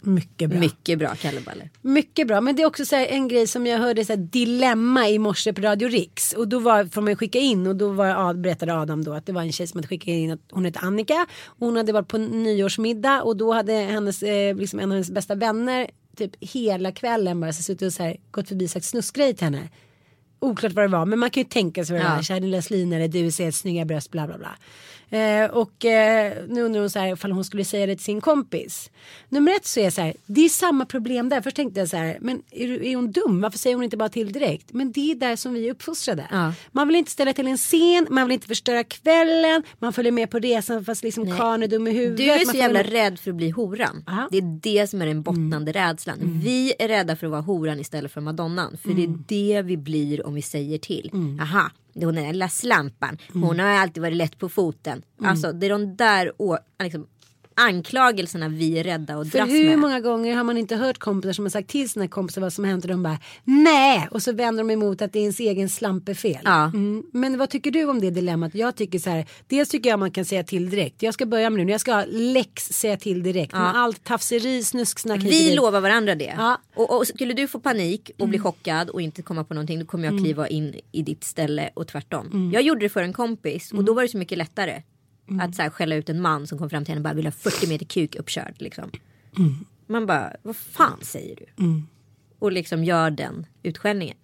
[0.00, 0.58] Mycket bra.
[0.60, 1.68] Mycket bra Kalle Balle.
[1.82, 4.16] Mycket bra, men det är också så här en grej som jag hörde så här
[4.20, 7.88] dilemma i morse på Radio Riks och då var, får man skicka in och då
[7.88, 10.40] var, Ad- berättade Adam då att det var en tjej som hade skickat in att
[10.50, 11.26] hon hette Annika
[11.58, 15.34] hon hade varit på nyårsmiddag och då hade hennes, eh, liksom en av hennes bästa
[15.34, 19.34] vänner typ hela kvällen bara så suttit och så här, gått förbi och sagt snuskgrej
[19.34, 19.68] till henne.
[20.38, 22.34] Oklart vad det var men man kan ju tänka sig vad det Ja.
[22.34, 22.40] var.
[22.40, 24.56] Din lilla slinare, du ser snygga bröst bla bla bla.
[25.14, 28.20] Eh, och eh, nu undrar hon så här ifall hon skulle säga det till sin
[28.20, 28.90] kompis.
[29.28, 31.40] Nummer ett så är så här, det är samma problem där.
[31.40, 33.40] Först tänkte jag så här, men är, är hon dum?
[33.40, 34.72] Varför säger hon inte bara till direkt?
[34.72, 36.24] Men det är där som vi är uppfostrade.
[36.30, 36.52] Ja.
[36.72, 40.30] Man vill inte ställa till en scen, man vill inte förstöra kvällen, man följer med
[40.30, 42.16] på resan fast liksom karln är dum i huvudet.
[42.16, 44.04] Du är så jävla med- rädd för att bli horan.
[44.08, 44.28] Mm.
[44.30, 46.40] Det är det som är den bottnande rädslan.
[46.44, 48.76] Vi är rädda för att vara horan istället för madonnan.
[48.82, 49.24] För Mm.
[49.28, 51.10] det är det vi blir om vi säger till.
[51.40, 53.18] Aha, hon är den lilla slampan.
[53.34, 53.42] Mm.
[53.42, 55.02] Hon har alltid varit lätt på foten.
[55.22, 56.32] Alltså det är de där
[56.82, 57.06] liksom,
[57.54, 59.78] anklagelserna vi är rädda att För dras hur med.
[59.78, 62.64] många gånger har man inte hört kompisar som har sagt till sina kompisar vad som
[62.64, 65.68] hänt och de bara nej och så vänder de emot att det är ens egen
[65.68, 66.38] slampefel.
[66.44, 66.64] Ja.
[66.64, 67.02] Mm.
[67.12, 68.54] Men vad tycker du om det dilemmat?
[68.54, 71.02] Jag tycker så här, dels tycker jag man kan säga till direkt.
[71.02, 73.52] Jag ska börja med nu, jag ska ha läx säga till direkt.
[73.52, 76.34] Men allt tafseri, snusksnack hit och Vi lovar varandra det.
[76.36, 76.58] Ja.
[76.74, 79.86] Och, och skulle du få panik och bli chockad och inte komma på någonting då
[79.86, 82.50] kommer jag kliva in i ditt ställe och tvärtom.
[82.54, 84.82] Jag gjorde det för en kompis och då var det så mycket lättare.
[85.40, 87.26] Att så här, skälla ut en man som kom fram till henne och bara vill
[87.26, 88.54] ha 40 meter kuk uppkörd.
[88.58, 88.90] Liksom.
[89.86, 91.46] Man bara, vad fan säger du?
[92.38, 94.16] Och liksom gör den utskällningen.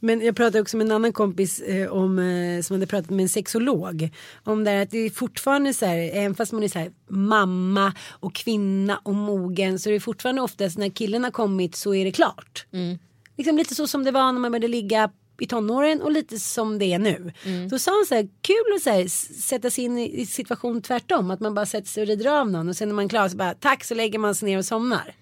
[0.00, 3.22] Men jag pratade också med en annan kompis eh, om, eh, som hade pratat med
[3.22, 4.10] en sexolog.
[4.44, 6.90] Om det här att det är fortfarande så här, även fast man är så här
[7.08, 11.94] mamma och kvinna och mogen så är det fortfarande oftast när killen har kommit så
[11.94, 12.66] är det klart.
[13.36, 15.10] Liksom lite så som det var när man började ligga
[15.42, 17.32] i tonåren och lite som det är nu.
[17.70, 19.08] Då sa han så här, kul att så här,
[19.40, 21.30] sätta sig in i, situation tvärtom.
[21.30, 23.28] Att man bara sätter sig och rider av någon och sen när man är klar
[23.28, 25.14] så bara tack så lägger man sig ner och somnar.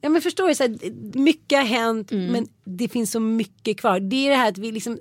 [0.00, 0.76] Ja men förstår du, så här,
[1.18, 4.00] mycket har hänt men det finns så mycket kvar.
[4.00, 4.98] Det är det här att vi liksom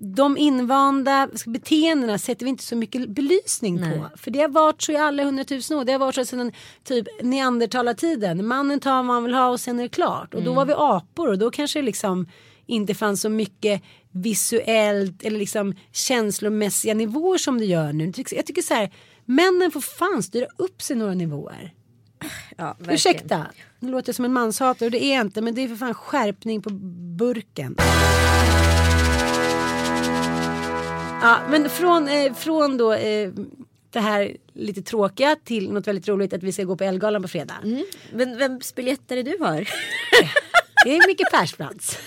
[0.00, 4.08] de invanda beteendena sätter vi inte så mycket belysning på.
[4.16, 5.84] För det har varit så i alla hundratusen år.
[5.84, 6.52] Det har varit så sedan
[6.84, 8.46] typ neandertalartiden.
[8.46, 10.34] Mannen tar vad man vill ha och sen är det klart.
[10.34, 12.26] Och då var vi apor och då kanske liksom
[12.68, 18.12] inte fanns så mycket visuellt eller liksom känslomässiga nivåer som det gör nu.
[18.16, 18.92] Jag tycker så här,
[19.24, 21.74] männen får fan styra upp sig några nivåer.
[22.56, 22.94] Ja, verkligen.
[22.94, 23.46] Ursäkta,
[23.78, 25.76] nu låter jag som en manshatare och det är jag inte men det är för
[25.76, 26.70] fan skärpning på
[27.18, 27.74] burken.
[31.22, 33.30] Ja men från, eh, från då eh,
[33.90, 37.28] det här lite tråkiga till något väldigt roligt att vi ska gå på Elgalan på
[37.28, 37.56] fredag.
[37.64, 37.84] Mm.
[38.12, 39.68] Men vems biljetter är du har?
[40.84, 41.98] Det är Micke Persbrandt.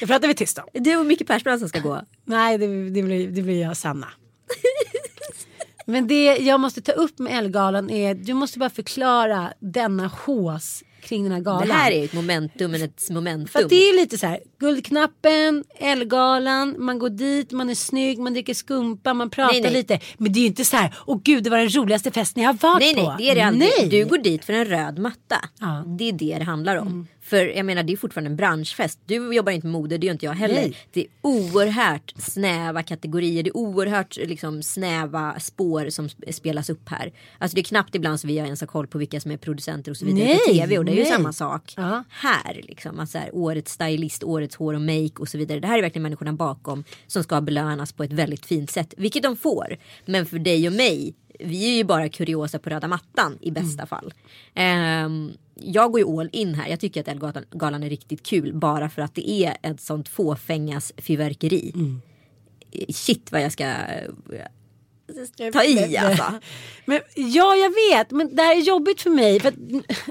[0.00, 0.64] Det pratar vi tyst om.
[0.72, 2.02] Du och Micke Persbrandt som ska gå.
[2.24, 4.08] Nej det, det, blir, det blir jag Sanna.
[5.86, 10.82] Men det jag måste ta upp med Elgalan är du måste bara förklara denna hås
[11.02, 11.68] kring den här galan.
[11.68, 13.64] Det här är ett momentum, men ett För momentum.
[13.64, 18.32] att det är lite så här, Guldknappen, Elgalan, man går dit, man är snygg, man
[18.32, 19.72] dricker skumpa, man pratar Nej, nej.
[19.72, 20.00] lite.
[20.18, 22.50] Men det är ju inte så här, åh gud det var den roligaste festen jag
[22.52, 23.08] har varit Nej, på.
[23.08, 23.70] nej, det är det aldrig.
[23.78, 23.88] Nej.
[23.88, 25.36] Du går dit för en röd matta.
[25.60, 25.76] Ja.
[25.78, 25.96] Mm.
[25.96, 27.06] Det är det det handlar om.
[27.28, 28.98] För jag menar, det är fortfarande en branschfest.
[29.06, 30.54] Du jobbar inte med mode, det gör inte jag heller.
[30.54, 30.76] Nej.
[30.92, 33.42] Det är oerhört snäva kategorier.
[33.42, 37.12] Det är oerhört liksom, snäva spår som sp- spelas upp här.
[37.38, 39.90] Alltså det är knappt ibland så vi ens har koll på vilka som är producenter
[39.90, 40.78] och så vidare på Nej, tv.
[40.78, 41.10] Och det är ju nej.
[41.12, 42.04] samma sak Ja.
[42.10, 42.60] här.
[42.64, 43.00] Liksom.
[43.00, 45.60] Alltså här, årets stylist, årets hår och make och så vidare.
[45.60, 48.94] Det här är verkligen människorna bakom som ska belönas på ett väldigt fint sätt.
[48.96, 49.76] Vilket de får.
[50.06, 53.86] Men för dig och mig vi är ju bara kuriosa på röda mattan i bästa
[53.86, 54.14] fall.
[54.54, 56.68] Ehm, jag går ju all in här.
[56.68, 60.92] Jag tycker att Elgalan är riktigt kul bara för att det är ett sånt fåfängas
[60.96, 61.72] fyrverkeri.
[62.88, 63.72] Shit vad jag ska
[65.52, 66.24] ta i alltså.
[66.84, 68.10] Men, ja, jag vet.
[68.10, 69.40] Men det här är jobbigt för mig.
[69.40, 69.52] För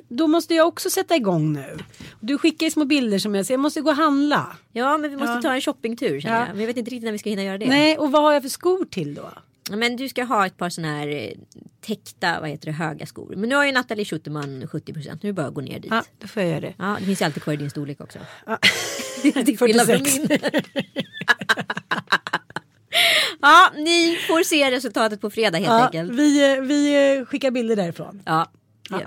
[0.08, 1.78] då måste jag också sätta igång nu.
[2.20, 3.54] Du skickar ju små bilder som jag ser.
[3.54, 4.58] Jag måste gå och handla.
[4.72, 5.42] Ja, men vi måste Ja.
[5.42, 6.42] ta en shoppingtur känner Ja.
[6.46, 6.50] jag.
[6.50, 7.68] Men jag vet inte riktigt när vi ska hinna göra det.
[7.68, 9.30] Nej, och vad har jag för skor till då?
[9.72, 11.30] Men du ska ha ett par sådana här eh,
[11.82, 13.34] täckta, vad heter det, höga skor.
[13.38, 14.94] Men nu har ju Nathalie Schuterman 70%.
[14.96, 15.88] Nu är det bara att gå ner dit.
[15.92, 16.04] Ja, Ja.
[16.20, 16.74] då får jag göra det.
[17.00, 18.20] det finns ju alltid kvar i din storlek också.
[18.46, 18.58] Ja.
[19.46, 20.30] Till skillnad från 46.
[20.30, 20.40] min.
[23.42, 26.12] ja, ni får se resultatet på fredag helt Ja, enkelt.
[26.12, 28.22] vi, eh, vi eh, skickar bilder därifrån.
[28.26, 28.52] Ja,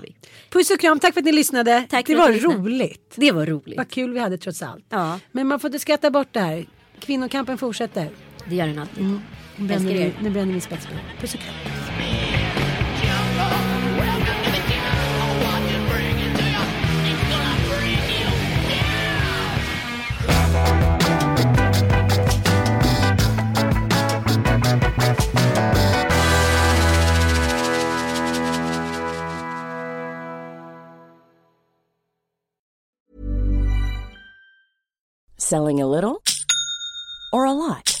[0.01, 0.15] vi.
[0.49, 1.85] Puss och kram, tack för att ni lyssnade.
[1.89, 3.13] Tack det var roligt.
[3.17, 3.77] Det var roligt.
[3.77, 4.85] Vad kul vi hade trots allt.
[4.89, 6.65] Ja, Men man får inte skratta bort det här.
[6.99, 8.09] Kvinnokampen fortsätter.
[8.49, 9.19] det gör den alltid.
[9.57, 10.13] Nu bränner, Älskar vi, er.
[10.21, 10.97] nu bränner vi spetsskor.
[11.21, 11.55] Puss och kram.
[35.37, 36.21] Selling a little
[37.33, 38.00] or a lot?